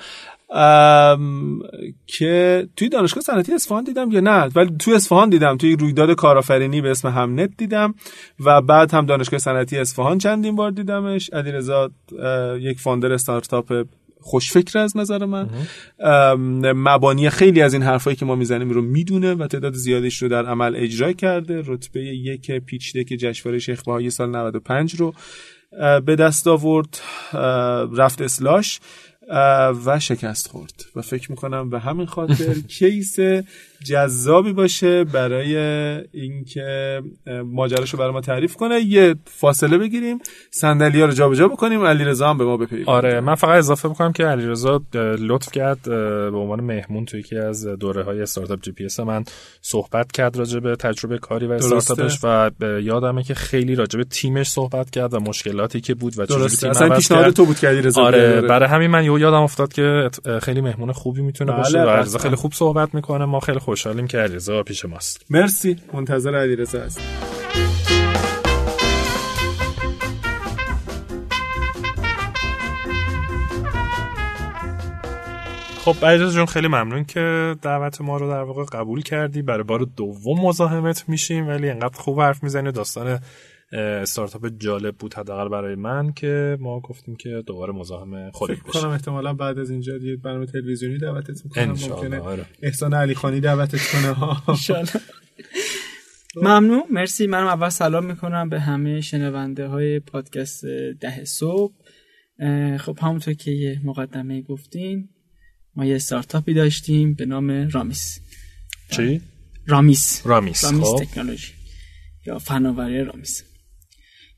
[2.08, 6.82] که توی دانشگاه صنعتی اصفهان دیدم یا نه ولی توی اصفهان دیدم توی رویداد کارآفرینی
[6.82, 7.96] به اسم همنت دیدم
[8.40, 11.30] و بعد هم دانشگاه صنعتی اصفهان چندین بار دیدمش.
[11.34, 11.92] علیرضا
[12.60, 13.86] یک فاندر استارتاپ
[14.22, 15.50] خوشفکر از نظر من.
[16.76, 20.46] مبانی خیلی از این حرفایی که ما می‌زنیم رو می‌دونه و تعداد زیادیش رو در
[20.46, 21.64] عمل اجرا کرده.
[21.66, 25.14] رتبه یک پیچ دک جشنواره شیخ های سال 95 رو
[26.06, 27.00] به دست آورد
[27.98, 28.80] رفت اسلش
[29.86, 30.86] و شکست خورد.
[30.96, 33.20] و فکر می‌کنم به همین خاطر case
[33.86, 35.58] جذابی باشه برای
[36.12, 37.02] اینکه
[37.46, 38.80] ماجراشو برای ما تعریف کنه.
[38.80, 40.20] یه فاصله بگیریم
[40.52, 42.90] صندلی ها رو جابجا بکنیم علیرضا هم به ما بپیوند.
[42.90, 44.82] آره من فقط اضافه بکنم که علیرضا
[45.20, 45.82] لطف کرد
[46.32, 49.24] به عنوان مهمون توی یکی از دوره های استارتاپ جی پی اس من
[49.62, 52.52] صحبت کرد راجع به تجربه کاری و استارتاپش و
[52.82, 56.70] یادمه که خیلی راجع به تیمش صحبت کرد و مشکلاتی که بود و چجوری تیم
[56.70, 60.10] اصلا پیشنهاد تو بود که علیرضا آره برای همین من یادم افتاد که
[60.42, 63.26] خیلی مهمون خوبی می‌تونه بله باشه و علیرضا خیلی خوب صحبت می‌کنه.
[63.26, 65.26] ما خیلی خوشحالیم که علیرضا پیش ماست.
[65.30, 65.78] مرسی.
[65.94, 67.00] منتظر علیرضا هست
[75.86, 79.42] خب علیرضا جون خیلی ممنون که دعوت ما رو در واقع قبول کردی.
[79.42, 82.72] برای بار دوم مزاحمت میشیم ولی انقدر خوب حرف می‌زنی.
[82.72, 83.20] داستان
[83.74, 88.90] استارتاپ جالب بود حداقل برای من که ما گفتیم که دوباره مزاحم خودت بشیم کنم
[88.90, 92.46] احتمالا بعد از اینجا یه برنامه تلویزیونی دعوتت می‌کنم ممکنه آره.
[92.62, 94.14] احسان علی خانی دعوتت کنه.
[94.20, 94.44] ها
[96.36, 97.28] ممنون مرسی.
[97.28, 100.66] منم اول سلام می‌کنم به همه شنونده های پادکست
[101.00, 101.74] ده صبح.
[102.80, 105.10] خب همونطور که یه مقدمه گفتین
[105.76, 108.20] ما یه استارتاپی داشتیم به نام رامیس
[108.90, 109.22] چی؟
[109.68, 111.04] رامیس رامیس, رامیس خب.
[111.04, 111.54] تکنولوژی
[112.26, 113.44] یا فناوری رامیس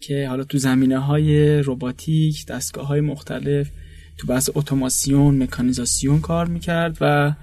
[0.08, 3.70] که حالا تو زمینه های روباتیک دستگاه های مختلف
[4.18, 7.34] تو بحث اتوماسیون مکانیزاسیون کار می‌کرد و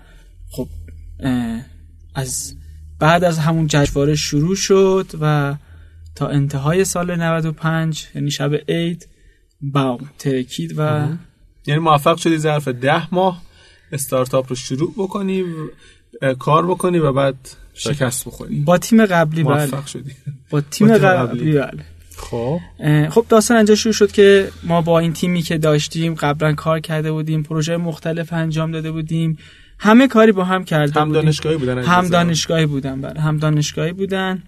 [0.50, 0.68] خب
[2.14, 2.54] از
[2.98, 5.54] بعد از همون جشنواره شروع شد و
[6.14, 9.08] تا انتهای سال 95 یعنی شب عید
[9.60, 11.08] باو ترکید و
[11.66, 13.42] یعنی موفق شدی ظرف ده ماه
[13.92, 15.44] استارتاپ رو شروع بکنی
[16.38, 17.36] کار بکنی و بعد
[17.74, 18.24] شکست.
[18.24, 18.60] بخوری.
[18.60, 19.54] با تیم قبلی بله.
[19.54, 20.12] موفق شدی.
[20.50, 21.52] با تیم, قبلی.
[21.52, 21.84] بله.
[22.22, 22.60] خب.
[23.10, 27.12] خب داستان اینجا شروع شد که ما با این تیمی که داشتیم قبلا کار کرده
[27.12, 29.38] بودیم پروژه مختلف انجام داده بودیم.
[29.78, 33.20] همه کاری با هم کرده هم دانشگاهی بودن هم دانشگاهی بودن بله.
[33.20, 34.42] هم دانشگاهی بودن.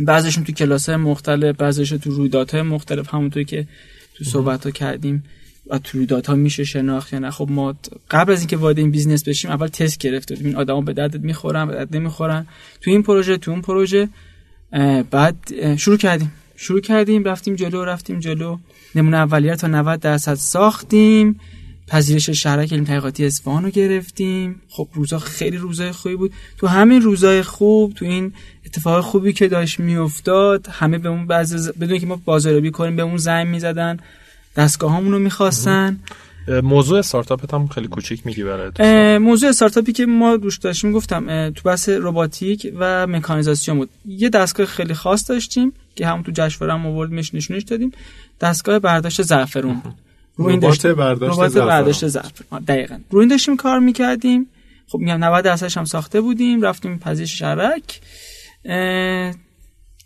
[0.00, 3.66] بعضیشون تو کلاس مختلف بعضیشون تو رویدادهای مختلف همونطوری که
[4.14, 5.24] تو صحبت ها کردیم.
[5.70, 7.30] و تو رویدادها میشه شناخت یا نه.
[7.30, 7.74] خب ما
[8.10, 11.66] قبل از اینکه وارد این business بشیم اول تست گرفته این آدما به دردت می‌خورن
[11.66, 12.46] به درد نمی‌خورن.
[12.80, 14.08] تو این پروژه تو اون پروژه
[15.10, 15.36] بعد
[15.76, 16.32] شروع کردیم.
[16.56, 18.58] شروع کردیم رفتیم جلو رفتیم جلو.
[18.94, 21.40] نمونه اولیه تا 90 درصد ساختیم.
[21.88, 24.60] پذیرش شهرک علمی تحقیقاتی اصفهان رو گرفتیم.
[24.68, 26.32] خب روزا خیلی روزای خوبی بود.
[26.58, 28.32] تو همین روزای خوب تو این
[28.66, 33.02] اتفاق خوبی که داشت می‌افتاد همه به اون بعض بدون که ما بازاریابی کنیم به
[33.02, 33.98] اون زنگ می‌زدن.
[34.56, 36.00] دستگاه رو می‌خواستن.
[36.62, 41.62] موضوع استارتاپت هم خیلی کوچیک میگی برای موضوع استارتاپی که ما روش داشتیم گفتم تو
[41.64, 43.90] بحث رباتیک و مکانیزاسیون بود.
[44.06, 45.72] یه دستگاه خیلی خاص داشتیم.
[45.94, 47.92] که هم تو جشنواره هم آوردیمش نشونش دادیم.
[48.40, 49.82] دستگاه برداشت زعفرون.
[50.36, 52.64] رو این ربات برداشت برداشت زعفرون.
[52.64, 52.98] دقیقاً.
[53.10, 54.46] رو این داشتیم کار می‌کردیم.
[54.88, 56.62] خب میگم 90 درصدش هم ساخته بودیم.
[56.62, 58.00] رفتیم پذیرش شرک.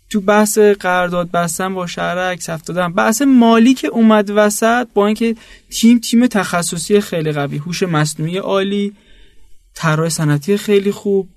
[0.09, 2.93] تو بحث قرارداد بستن با شهرک صف دادن.
[2.93, 5.35] بحث مالی که اومد وسط با اینکه
[5.69, 7.57] تیم تیم تخصصی خیلی قوی.
[7.57, 8.93] هوش مصنوعی عالی.
[9.75, 11.29] طراح صنعتی خیلی خوب.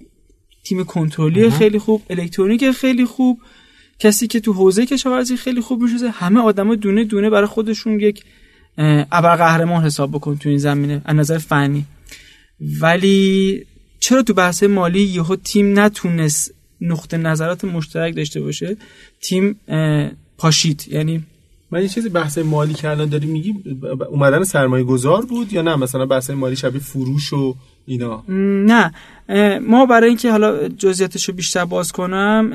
[0.65, 2.03] تیم کنترلی خیلی خوب.
[2.11, 3.41] الکترونیک خیلی خوب.
[3.99, 8.25] کسی که تو حوزه کشاورزی خیلی خوب میشه همه آدما دونه دونه برای خودشون یک
[9.13, 11.85] ابرقهرمان حساب بکن تو این زمینه از نظر فنی.
[12.81, 13.67] ولی
[14.01, 18.77] چرا تو بحث مالی یهو تیم نتونست نقطه نظرات مشترک داشته باشه؟
[19.21, 19.57] تیم
[20.39, 20.85] پاشید.
[20.89, 21.23] یعنی
[21.71, 23.55] من یه چیزی بحث مالی که الان داری میگی
[24.11, 27.55] اومدن سرمایه گذار بود یا نه؟ مثلا بحث مالی شبیه فروش و
[27.87, 28.25] اینا.
[28.29, 28.93] نه.
[29.59, 32.51] ما برای اینکه حالا جزئیاتش رو بیشتر باز کنم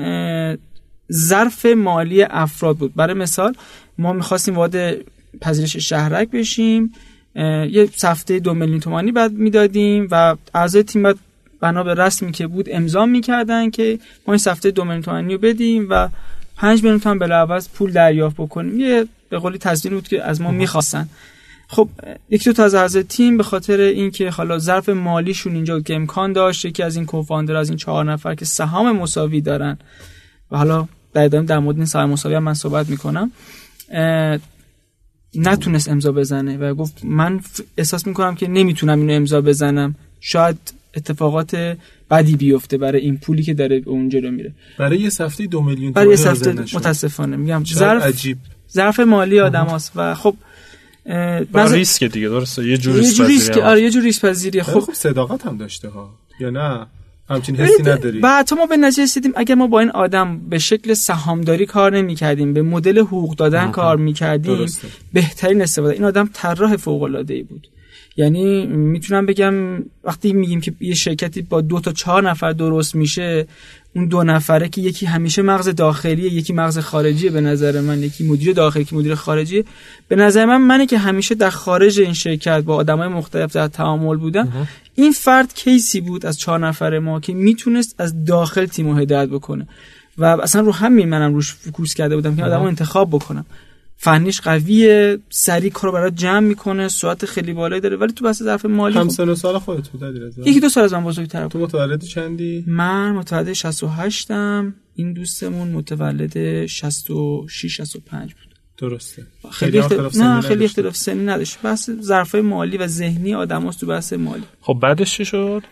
[1.12, 2.94] ظرف مالی افراد بود.
[2.94, 3.54] برای مثال
[3.98, 4.96] ما می‌خواستیم وارد
[5.40, 6.92] پذیرش شهرک بشیم
[7.70, 11.16] یه سفته دو میلیون تومانی بعد می‌دادیم و اعضای تیم بعد
[11.60, 15.40] بنا به رسمی که بود امضا می‌کردن که ما این سفته دو میلیون تومانی رو
[15.40, 16.08] بدیم و
[16.56, 18.80] 5 میلیون تومن بلاعوض پول دریافت بکنیم.
[18.80, 21.08] یه به قولی تضمین بود که از ما می‌خواستن.
[21.68, 21.88] خب
[22.30, 26.32] یکی دو تا از اعضای تیم به خاطر اینکه حالا ظرف مالیشون اینجا که امکان
[26.32, 29.78] داشت یکی از این کوفاندر از این چهار نفر که سهام مساوی دارن
[30.50, 30.88] و حالا
[31.18, 33.30] در ادامه در مورد این سهام مساوی هم من صحبت می‌کنم.
[35.34, 37.40] نتونست امضا بزنه و گفت من
[37.76, 39.94] احساس می‌کنم که نمی‌تونم اینو امضا بزنم.
[40.20, 40.56] شاید
[40.96, 41.76] اتفاقات
[42.10, 44.52] بدی بیفته برای این پولی که داره به اونجا رو میره.
[44.78, 47.64] برای یه هفته دو میلیون برای یه هفته متاسفانه میگم.
[47.64, 48.38] ظرف عجیب.
[48.72, 50.36] ظرف مالی آدم و خب
[51.52, 52.96] با ریسک دیگه درسته؟ یه جور
[53.26, 54.62] ریسک آره یه جور ریسک پذیری.
[54.62, 54.80] خب.
[54.80, 56.10] خب صداقت هم داشته ها.
[56.40, 56.86] یا نه؟
[57.30, 58.20] همچین حسی نداری.
[58.20, 62.14] بعد ما به نتیجه رسیدیم اگر ما با این آدم به شکل سهامداری کار نمی
[62.14, 64.66] کردیم به مدل حقوق دادن کار می کردیم
[65.12, 65.94] بهترین استفاده.
[65.94, 67.68] این آدم طراح فوق العاده ای بود.
[68.16, 69.54] یعنی می‌تونم بگم
[70.04, 73.46] وقتی میگیم که یه شرکتی با دو تا چهار نفر درست میشه
[73.96, 78.24] اون دو نفره که یکی همیشه مغز داخلی یکی مغز خارجی به نظر من یکی
[78.24, 79.64] مدیر داخلی که مدیر خارجی
[80.08, 84.16] به نظر من منه که همیشه در خارج این شرکت با آدمای مختلف در تعامل
[84.16, 84.66] بودم.
[84.98, 89.68] این فرد کیسی بود از چهار نفر ما که می‌تونست از داخل تیم هدایت بکنه؟
[90.18, 93.46] و اصلا رو همین منم روش فکوس کرده بودم که آدمو انتخاب بکنم.
[93.96, 98.64] فنیش قویه سریع کارو برات جمع می‌کنه سرعت خیلی بالایی داره ولی تو بحث ظرف
[98.64, 100.02] مالی هم سن سال خودت بود
[100.46, 105.68] یکی دو سال از من بزرگتر تو متولد چندی؟ من متولد 68 م این دوستمون
[105.68, 108.47] متولد 66 65 بود.
[108.78, 109.26] درسته.
[109.52, 111.58] خیلی اختلاف سنی نه خیلی اختلاف سنی نداشت.
[111.62, 114.44] بحث ظرف مالی و ذهنی آدماست تو بحث مالی.
[114.60, 115.62] خب بعدش چی شد؟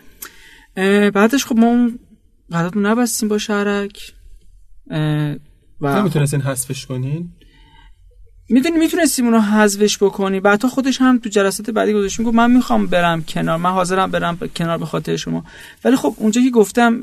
[1.13, 1.99] بعدش خب ما اون
[2.51, 4.13] قرارداد نبستیم با شرک.
[5.81, 7.29] و نمی‌تونستین حذفش کنین؟
[8.49, 12.51] می‌دونی می‌تونستیم اونو حذفش بکنی بعد تا خودش هم تو جلسات بعدی گذاشت می‌گفت من
[12.51, 15.45] می‌خوام برم کنار من حاضرم برم کنار به خاطر شما.
[15.85, 17.01] ولی خب اونجا که گفتم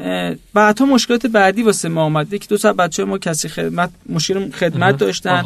[0.55, 2.35] بعدها مشکلات بعدی واسه ما اومد.
[2.35, 5.45] که دو ساعت بچه ما کسی خدمت مشکل خدمت داشتن.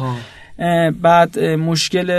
[1.01, 2.11] بعد مشکل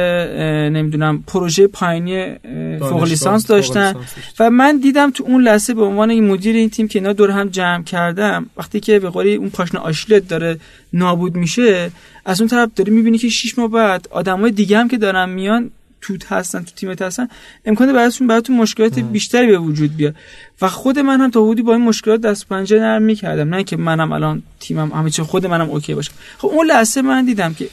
[0.72, 2.34] نمی‌دونم پروژه پایینی
[2.78, 3.94] فوق لیسانس داشتن.
[4.40, 7.30] و من دیدم تو اون لحظه به عنوان این مدیر این تیم که اینا دور
[7.30, 10.58] هم جمع کردم وقتی که به قولی اون پاشنه آشلت داره
[10.92, 11.90] نابود میشه
[12.24, 15.70] از اون طرف داری می‌بینی که شش ماه بعد آدمای دیگه هم که دارن میان
[16.00, 17.28] توت هستن تو تیمت هستن
[17.64, 20.14] امکان براتون براتون مشکلات بیشتری به وجود بیاد.
[20.62, 23.54] و خود من هم تا حدودی با این مشکلات دست پنجه نرم می‌کردم.
[23.54, 26.10] نه که منم الان تیمم همه خود منم اوکی باشه.
[26.38, 27.68] خب اون لحظه من دیدم که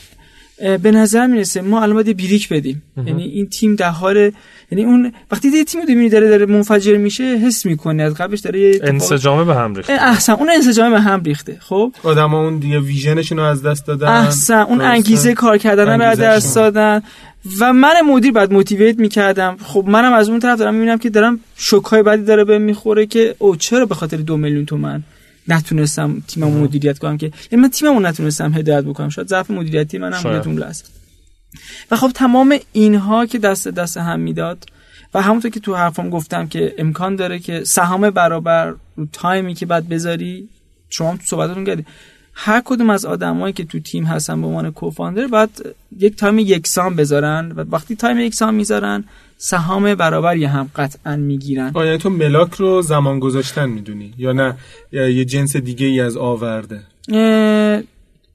[0.83, 2.83] به نظر می‌رسه ما الان باید بریک بدیم.
[3.05, 4.31] یعنی این تیم در حال
[4.71, 8.59] یعنی اون وقتی یه تیم رو داره داره منفجر میشه حس می‌کنه از قبلش داره
[8.59, 9.93] یه انسجام به هم ریخته.
[9.93, 10.33] احسن.
[10.33, 11.57] اون انسجام به هم ریخته.
[11.59, 14.07] خب؟ آدما اون دیگه ویژنشون رو از دست دادن.
[14.07, 14.59] احسن.
[14.59, 17.01] اون انگیزه کار کردن رو از دست دادن.
[17.59, 19.57] و من مدیر بعد موتیویت می‌کردم.
[19.63, 23.35] خب منم از اون طرف دارم می‌بینم که دارم شوکای بعدی داره به می‌خوره که
[23.37, 25.03] او چرا به خاطر دو میلیون تومن؟
[25.47, 29.09] نتونستم تیمم مدیریت کنم که یعنی من تیممو نتونستم هدایت بکنم.
[29.09, 30.83] شاید ضعف مدیریتی منم بودتون لحظه.
[31.91, 34.65] و خب تمام اینها که دست به دست هم می‌داد
[35.13, 39.53] و همونطور که تو حرفم گفتم که امکان داره که سهام برابر رو time ی
[39.53, 40.49] که بعد بذاری
[40.89, 41.85] شما تو صحبتتون کردی
[42.33, 45.49] هر کدوم از آدمایی که تو تیم هستن به عنوان co-founder باید
[45.99, 49.03] یک time یکسان بذارن و وقتی time یکسان می‌ذارن
[49.37, 54.55] سهام برابری هم قطعا می‌گیرن؟ یعنی تو ملاک رو زمان گذاشتن می‌دونی یا نه؟
[54.91, 56.81] یه جنس دیگه ای از آورده؟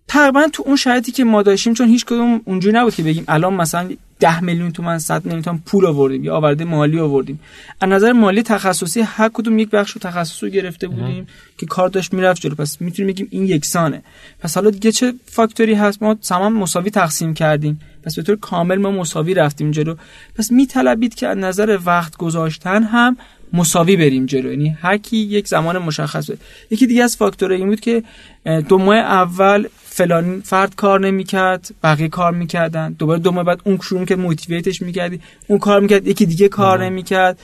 [0.09, 3.55] تقریبا تو اون شرایطی که ما داشتیم چون هیچ کدوم اونجوری نبود که بگیم الان
[3.55, 3.91] مثلا
[4.23, 7.41] 10 میلیون تومن 100 میلیون تومن پول آوردیم یا آورده مالی آوردیم.
[7.81, 11.27] از نظر مالی تخصصی هر کدوم یک بخش رو تخصصی گرفته بودیم
[11.59, 12.55] که کار داشت می‌رفت جلو.
[12.55, 14.03] پس می‌تونیم بگیم این یکسانه.
[14.41, 17.81] پس حالا دیگه چه فاکتوری هست؟ ما تمام مساوی تقسیم کردیم.
[18.03, 19.95] پس به طور کامل ما مساوی رفتیم جلو.
[20.35, 23.17] پس میطلبید که از نظر وقت گذاشتن هم
[23.53, 24.51] مساوی بریم جلو.
[24.51, 26.31] یعنی هر کی یک زمان مشخص
[26.71, 28.03] یکی دیگه از فاکتورها این بود که
[28.69, 32.93] دو ماه اول فلان فرد کار نمی‌کرد بقیه کار می‌کردن.
[32.93, 35.21] دوباره دو ماه بعد اون شروع که موتیویتش می‌کردی.
[35.47, 37.39] اون کار می‌کرد یکی دیگه کار نمی‌کرد.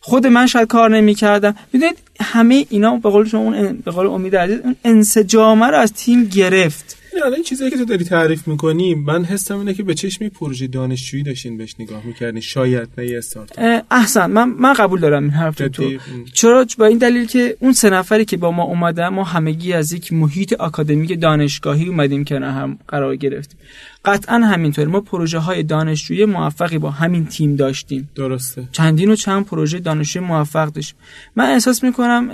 [0.00, 1.54] خود من شاید کار نمی‌کردم.
[1.72, 5.92] می‌دونید همه اینا به قول شما اون به قول امید عزیز اون انسجامه رو از
[5.92, 6.96] تیم گرفت.
[7.34, 11.22] این چیزایی که تو داری تعریف می‌کنی من حسم اینه که به چشمی پروژه دانشجویی
[11.22, 12.40] داشتین بهش نگاه می‌کردین.
[12.40, 13.82] شاید نه یه استارتاپ.
[13.90, 15.92] احسن من من قبول دارم این حرف تو.
[16.32, 19.92] چرا؟ با این دلیل که اون سه نفری که با ما اومدن ما همگی از
[19.92, 23.58] یک محیط آکادمیک دانشگاهی اومدیم که هم قرار گرفتیم.
[24.04, 28.08] قطعا همینطور ما پروژه های دانشجویی موفقی با همین تیم داشتیم.
[28.14, 28.68] درسته.
[28.72, 30.96] چندین و چند پروژه دانشجویی موفق داشتیم.
[31.36, 32.28] من احساس می‌کنم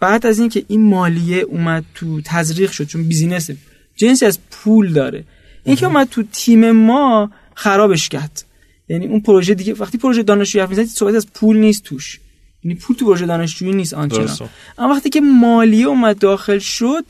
[0.00, 3.56] بعد از اینکه این مالیه اومد تو تزریق شد چون بیزینسه
[3.98, 5.24] جنسی از پول داره.
[5.76, 8.44] که اومد تو تیم ما خرابش کرد.
[8.88, 12.20] یعنی اون پروژه دیگه وقتی پروژه دانشجویی حرف می‌زنید صحبت از پول نیست توش.
[12.64, 14.48] یعنی پول تو پروژه دانشجویی نیست آنچنان.
[14.78, 17.04] اما وقتی که مالیه اومد داخل شد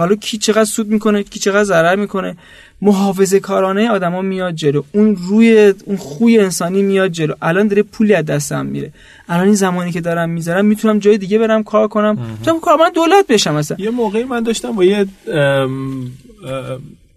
[0.00, 2.36] که حالا کی چقدر سود می‌کنه کی چقدر ضرر می‌کنه.
[2.82, 4.82] محافظه کارانه آدما میاد جلو.
[4.92, 7.34] اون روی اون خوی انسانی میاد جلو.
[7.42, 8.92] الان داره پولی از دستم میره.
[9.28, 12.36] الان این زمانی که دارم می‌ذارم می‌تونم جای دیگه برم کار کنم.
[12.38, 15.06] می‌تونم کارمند دولت بشم مثلا یه موقعی من داشتم با یه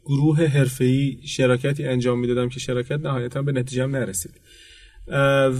[0.06, 4.32] گروه حرفه‌ای شراکتی انجام می‌دادم که شراکت نهایتا به نتیجه هم نرسید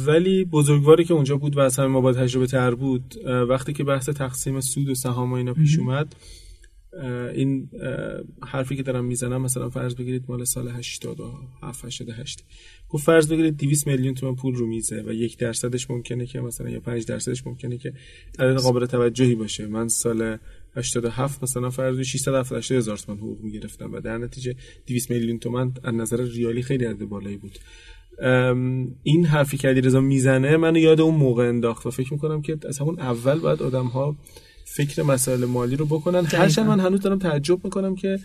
[0.08, 3.04] ولی بزرگواری که اونجا بود و از همه ما با تجربه تر بود
[3.50, 6.16] وقتی که بحث تقسیم سود و سهام و اینا پیش اومد
[7.34, 7.70] این
[8.44, 12.44] حرفی که دارم می‌زنم مثلا فرض بگیرید مال سال 87 88
[12.90, 16.70] گفت فرض بگیرید 200 میلیون تومان پول رو میزه و یک درصدش ممکنه که مثلا
[16.70, 17.94] یا 5 درصدش ممکنه که
[18.40, 19.68] عدد قابل توجهی باشه.
[19.68, 20.38] من سال
[20.76, 24.56] 87 مثلا فرض 670 هزار تومان حقوق می‌گرفتم و در نتیجه
[24.88, 27.60] 200 میلیون تومان از نظر ریالی خیلی عدد بالایی بود.
[29.04, 32.80] این حرفی که علیرضا می‌زنه منو یاد اون موقع انداخت و فکر می‌کنم که از
[32.80, 34.16] همون اول باید آدم ها
[34.76, 36.26] فکر مسائل مالی رو بکنن.
[36.26, 38.20] هرچند من هنوز دارم تعجب می‌کنم که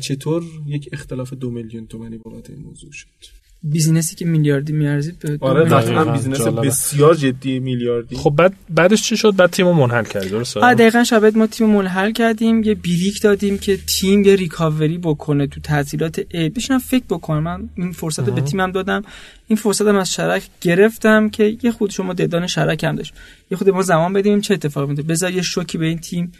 [0.00, 3.37] چطور یک اختلاف دو میلیون تومانی بابت این موضوع شد.
[3.62, 8.16] business ی که میلیاردی میارزید به آره قطعا business بسیار جدی میلیاردی.
[8.16, 11.72] خب بعد بعدش چی شد؟ بعد تیمو منحل کردی درسته؟ آره دقیقاً شبت ما تیمو
[11.78, 17.04] منحل کردیم یه بریک دادیم که تیم یه ریکاوری بکنه تو تعطیلات عید بشینم فکر
[17.08, 17.42] بکنم.
[17.42, 19.02] من این فرصت رو به تیمم دادم.
[19.48, 23.14] این فرصت هم از شرک گرفتم که یه خود شما ددان شرک هم داشت.
[23.50, 26.32] یه خود ما زمان بدیم چه اتفاقی میفته بذار یه شوکی به این تیم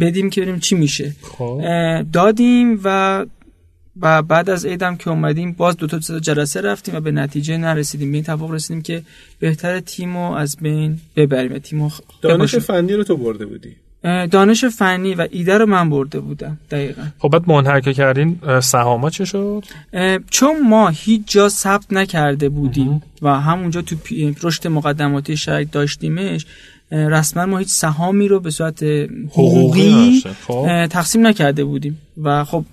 [0.00, 1.12] بدیم که ببینیم چی میشه.
[1.22, 1.62] خب.
[2.12, 3.26] دادیم و
[4.00, 8.10] و بعد از عیدم که اومدیم باز دو تا جلسه رفتیم و به نتیجه نرسیدیم.
[8.10, 9.02] به این توافق رسیدیم که
[9.38, 11.58] بهتر تیمو از بین ببریم.
[11.58, 11.90] تیمو
[12.22, 13.76] دانش فنی رو تو برده بودی؟
[14.30, 17.02] دانش فنی و ایده رو من برده بودم دقیقا.
[17.18, 19.64] خب بعد منحرک کردین سهاما چه شد؟
[20.30, 23.96] چون ما هیچ جا ثبت نکرده بودیم و همونجا تو
[24.42, 26.46] رشد مقدماتی شرک داشتیمش
[26.92, 28.82] رسما ما هیچ سهامی رو به صورت
[29.28, 30.86] حقوقی خب.
[30.86, 31.98] تقسیم نکرده بودیم.
[32.22, 32.64] و خب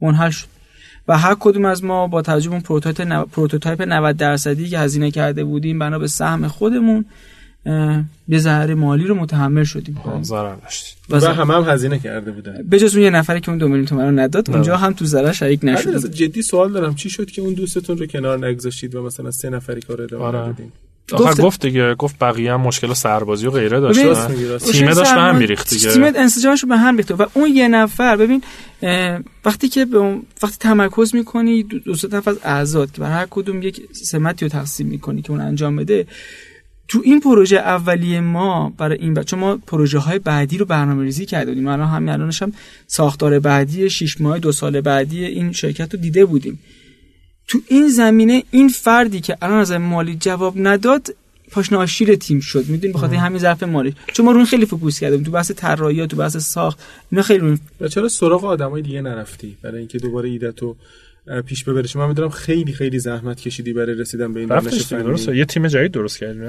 [0.00, 0.46] منحل شد.
[1.08, 2.60] و هر کدوم از ما با توجه اون
[3.32, 7.04] prototype 90 درصدی که هزینه کرده بودیم بنا به سهم خودمون
[8.28, 10.00] یه ضرر مالی رو متحمل شدیم.
[10.04, 10.98] خب، ضرر داشتیم.
[11.10, 12.62] و همه هم هزینه کرده بودن.
[12.68, 15.04] به جز اون یه نفری که اون دو میلیون تومن رو نداد اونجا هم تو
[15.04, 16.10] ضرر شریک نشد.
[16.10, 16.94] جدی سوال دارم.
[16.94, 20.38] چی شد که اون دوستتون رو کنار نگذاشتید و مثلا سه نفری کار ادامه آره.
[20.38, 20.72] دادین
[21.12, 24.00] آخر گفت دیگه گفت بقیه هم مشکل سربازی و غیره داشت.
[24.72, 25.92] تیم داشت به هم میریخت دیگه.
[25.92, 27.10] تیم انسجامش به هم ریخت.
[27.10, 28.42] و اون یه نفر ببین
[29.44, 33.26] وقتی که به اون وقتی تمرکز می‌کنی دو سه نفر از اعضاد که بر هر
[33.30, 36.06] کدوم یک سمتی رو تقسیم می‌کنی که اون انجام بده
[36.88, 41.26] تو این پروژه اولیه ما برای این بچه ما پروژه های بعدی رو برنامه ریزی
[41.26, 42.52] کرده بودیم الان همین الانش هم
[42.86, 46.58] ساختار بعدی 6 ماه دو سال بعدی این شرکت رو دیده بودیم.
[47.48, 51.14] تو این زمینه این فردی که الان از مالی جواب نداد
[51.50, 52.68] پاشنه آشیل تیم شد.
[52.68, 53.94] می‌دونی بخاطر همین ضعف مالی.
[54.12, 55.22] چون ما رو خیلی focus کردیم.
[55.22, 56.78] تو بحث طراحی تو بحث ساخت
[57.10, 60.76] اینا خیلی روی و چرا سراغ آدمای دیگه نرفتی؟ برای اینکه دوباره ایدتو
[61.46, 65.36] پیش ببری من می‌دونم خیلی خیلی زحمت کشیدی برای رسیدن به این دانش درسته.
[65.36, 66.40] یه تیم جدید درست کردی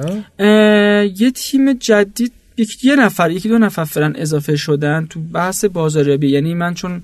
[1.23, 6.29] یه تیم جدید یکی یه نفر یکی دو نفر فعلا اضافه شدن تو بحث بازاریابی.
[6.29, 7.03] یعنی من چون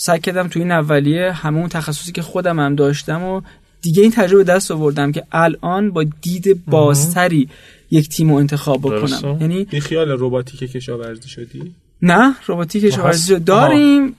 [0.00, 3.40] سعی کردم تو این اولیه همون تخصصی که خودم هم داشتم و
[3.82, 7.48] دیگه این تجربه دست آوردم که الان با دید بازتری
[7.90, 9.38] یک تیم رو انتخاب بکنم.
[9.40, 11.72] یعنی بی خیال رباتیک کشاورزی شدی؟
[12.02, 14.14] نه رباتیک کشاورزی رو داریم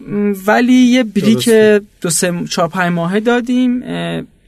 [0.48, 1.50] ولی یه بریک
[2.02, 3.84] دو سه چهار پنج ماهه دادیم.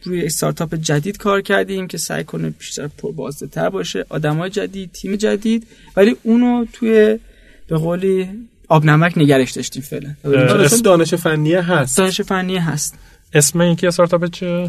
[0.04, 4.06] روی استارتاپ جدید کار کردیم که سعی کنه بیشتر پربازده تر باشه.
[4.10, 5.68] آدمای جدید تیم جدید.
[5.96, 7.20] ولی اونو توی
[7.68, 8.28] به قولی
[8.72, 10.15] آب نمک نگرش داشتیم فعلا.
[10.24, 11.97] اسم دانش فنیه هست.
[11.97, 12.97] دانش فنیه هست.
[13.34, 14.67] اسم یکی استارتاپ چه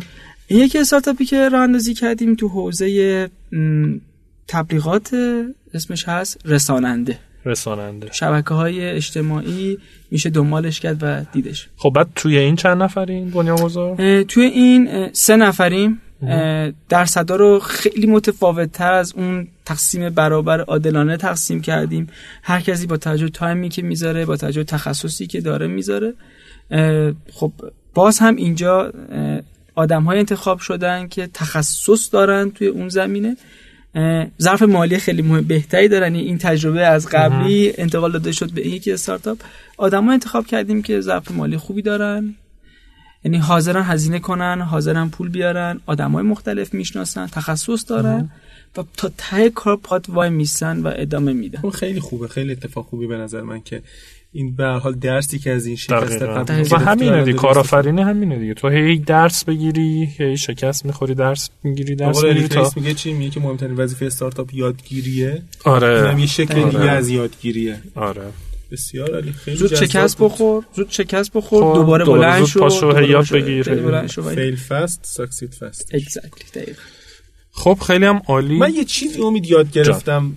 [0.50, 3.30] یکی استارتاپی که راه اندازی کردیم تو حوزه
[4.48, 5.10] تبلیغات
[5.74, 7.18] اسمش هست رساننده.
[7.44, 8.08] رساننده.
[8.12, 9.78] شبکه های اجتماعی
[10.10, 11.68] میشه دنبالش کرد و دیدش.
[11.76, 16.00] خب بعد توی این چند نفرین بنیانگذار؟ توی این سه نفریم.
[16.88, 22.06] درصدا رو خیلی متفاوت تر از اون تقسیم برابر عادلانه تقسیم کردیم.
[22.42, 26.14] هر کسی با توجه تایمی که می‌ذاره با توجه تخصصی که داره می‌ذاره.
[27.32, 27.52] خب
[27.94, 28.92] باز هم اینجا
[29.74, 33.36] آدم های انتخاب شدن که تخصص دارن توی اون زمینه.
[34.42, 36.14] ظرف مالی خیلی مهم بهتری دارن.
[36.14, 39.38] این تجربه از قبلی انتقال داده شد به یکی استارتاپ
[39.76, 42.34] آدم ها انتخاب کردیم که ظرف مالی خوبی دارن.
[43.24, 48.30] یعنی حاضرن هزینه کنن حاضرن پول بیارن های مختلف می‌شناسن تخصص دارن.
[48.76, 51.60] و تا ته کار پات وای میسن و ادامه میدن.
[51.60, 53.82] خب خیلی خوبه خیلی اتفاق خوبی به نظر من که
[54.32, 56.22] این به حال درسی که از این شکست
[56.72, 58.54] و همینه دیگه کارآفرینی همینه دیگه.
[58.54, 63.30] تو هی درس بگیری هی شکست می‌خوری درس می‌گیری درس می‌گیری تا میگه چی؟ میگه
[63.30, 65.42] که مهمترین وظیفه استارتاپ یادگیریه.
[65.64, 66.04] آره.
[66.04, 66.70] اینم یه شکل آره.
[66.70, 67.80] دیگه از یادگیریه.
[67.94, 68.22] آره.
[68.70, 69.32] بسیار عالی.
[69.32, 73.62] خیلی زود شکست بخور زود شکست بخور خب، دوباره بلند شو پاشو یاد بگیر.
[74.34, 76.74] فیل فست ساکسید فست اگزکتلی
[77.54, 78.58] خب خیلی هم عالی.
[78.58, 80.34] من یه چیزی امید یاد گرفتم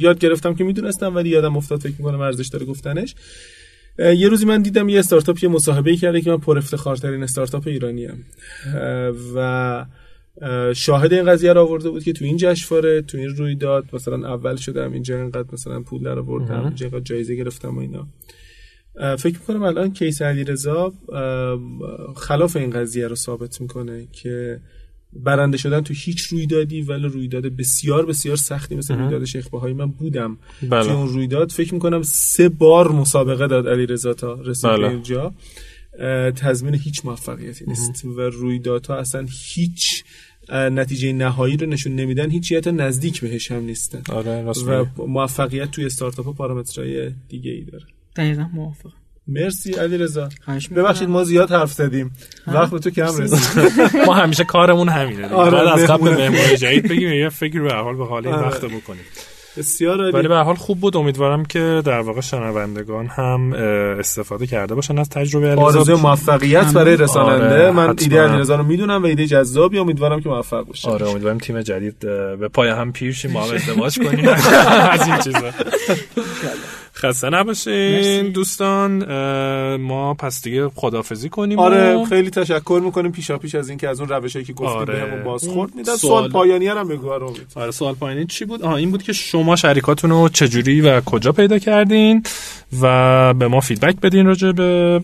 [0.00, 3.14] یاد گرفتم که می‌دونستم ولی یادم افتاد فکر می‌کنم ارزش داره گفتنش.
[3.98, 8.06] یه روزی من دیدم یه استارتاپ یه مصاحبه کرده که من پر افتخارترین استارتاپ ایرانی
[8.06, 8.18] ام
[9.34, 9.86] و
[10.74, 14.56] شاهد این قضیه رو آورده بود که تو این جشنواره تو این رویداد مثلا اول
[14.56, 18.06] شدم اینجا اینقدر مثلا پول در آوردم اینجا اینقدر جایزه گرفتم و اینا.
[19.16, 20.92] فکر می‌کنم الان کیس علیرضا
[22.16, 24.60] خلاف این قضیه رو ثابت می‌کنه که
[25.12, 29.86] برنده شدن تو هیچ رویدادی ولی رویداد بسیار بسیار سختی مثل رویداد شیخ بهایی من
[29.86, 30.38] بودم.
[30.62, 30.84] بله.
[30.84, 34.88] تو اون رویداد فکر می‌کنم سه بار مسابقه داد علیرضا تا رسید بله.
[34.88, 35.34] اینجا.
[36.36, 40.04] تضمین هیچ موفقیتی نیست و رویدادها اصلا هیچ
[40.52, 44.02] نتیجه نهایی رو نشون نمیدن هیچ حتی نزدیک بهش هم نیستن.
[44.08, 44.84] آره و.
[45.06, 47.84] موفقیت توی استارتاپ ها پارامترهای دیگه ای داره.
[48.16, 48.92] دقیقا موافق
[49.28, 50.28] مرسی علی رضا.
[50.76, 52.10] ببخشید ما زیاد حرف زدیم.
[52.46, 53.60] وقت به تو کم رسید.
[54.06, 55.28] ما همیشه کارمون همینه.
[55.28, 56.28] آره، بعد از قبل مهمونه.
[56.28, 58.46] مهمون جدید بگیم یه فکر به حال به حال این آره.
[58.46, 59.02] وقت بکنیم.
[59.56, 60.12] بسیار عالی.
[60.12, 60.96] ولی به هر حال خوب بود.
[60.96, 63.52] امیدوارم که در واقع شنوندگان هم
[63.98, 67.44] استفاده کرده باشن از تجربه آرزوی علیرضا موفقیت برای رساننده.
[67.44, 67.88] آره، من.
[67.98, 69.78] ایده علیرضا رو می‌دونم و ایده جذابی.
[69.78, 71.98] امیدوارم که موفق باشه آره امیدوارم تیم جدید
[72.40, 74.28] به پای هم پیر شیم با هم ازدواج کنیم.
[74.90, 75.50] از این چیزا.
[77.08, 78.22] خسته نباشین مرسی.
[78.30, 79.04] دوستان
[79.76, 84.00] ما پس دیگه خدافزی کنیم آره و- خیلی تشکر می‌کنیم پیشا پیش از اینکه از
[84.00, 84.94] اون روشایی که گفتیم آره.
[84.94, 87.26] بهمون بازخورد میدن سوال- سوال پایانی هم بگو آره.
[87.54, 91.32] آره سوال پایینی چی بود؟ آها این بود که شما شریکاتون رو چجوری و کجا
[91.32, 92.22] پیدا کردین
[92.82, 95.00] و به ما فیدبک بدین راجع به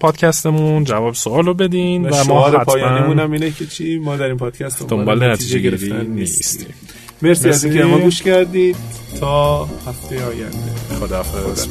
[0.00, 3.98] پادکستمون جواب سوال رو بدین و و ما شعار پایانیمون حتما هم اینه که چی
[3.98, 6.74] ما در این پادکست دنبال نتیجه گرفتن نیستیم
[7.22, 7.78] مرسی از مرسی.
[7.78, 8.76] اینکه ما گوش کردید
[9.20, 11.66] تا هفته آینده خداحافظ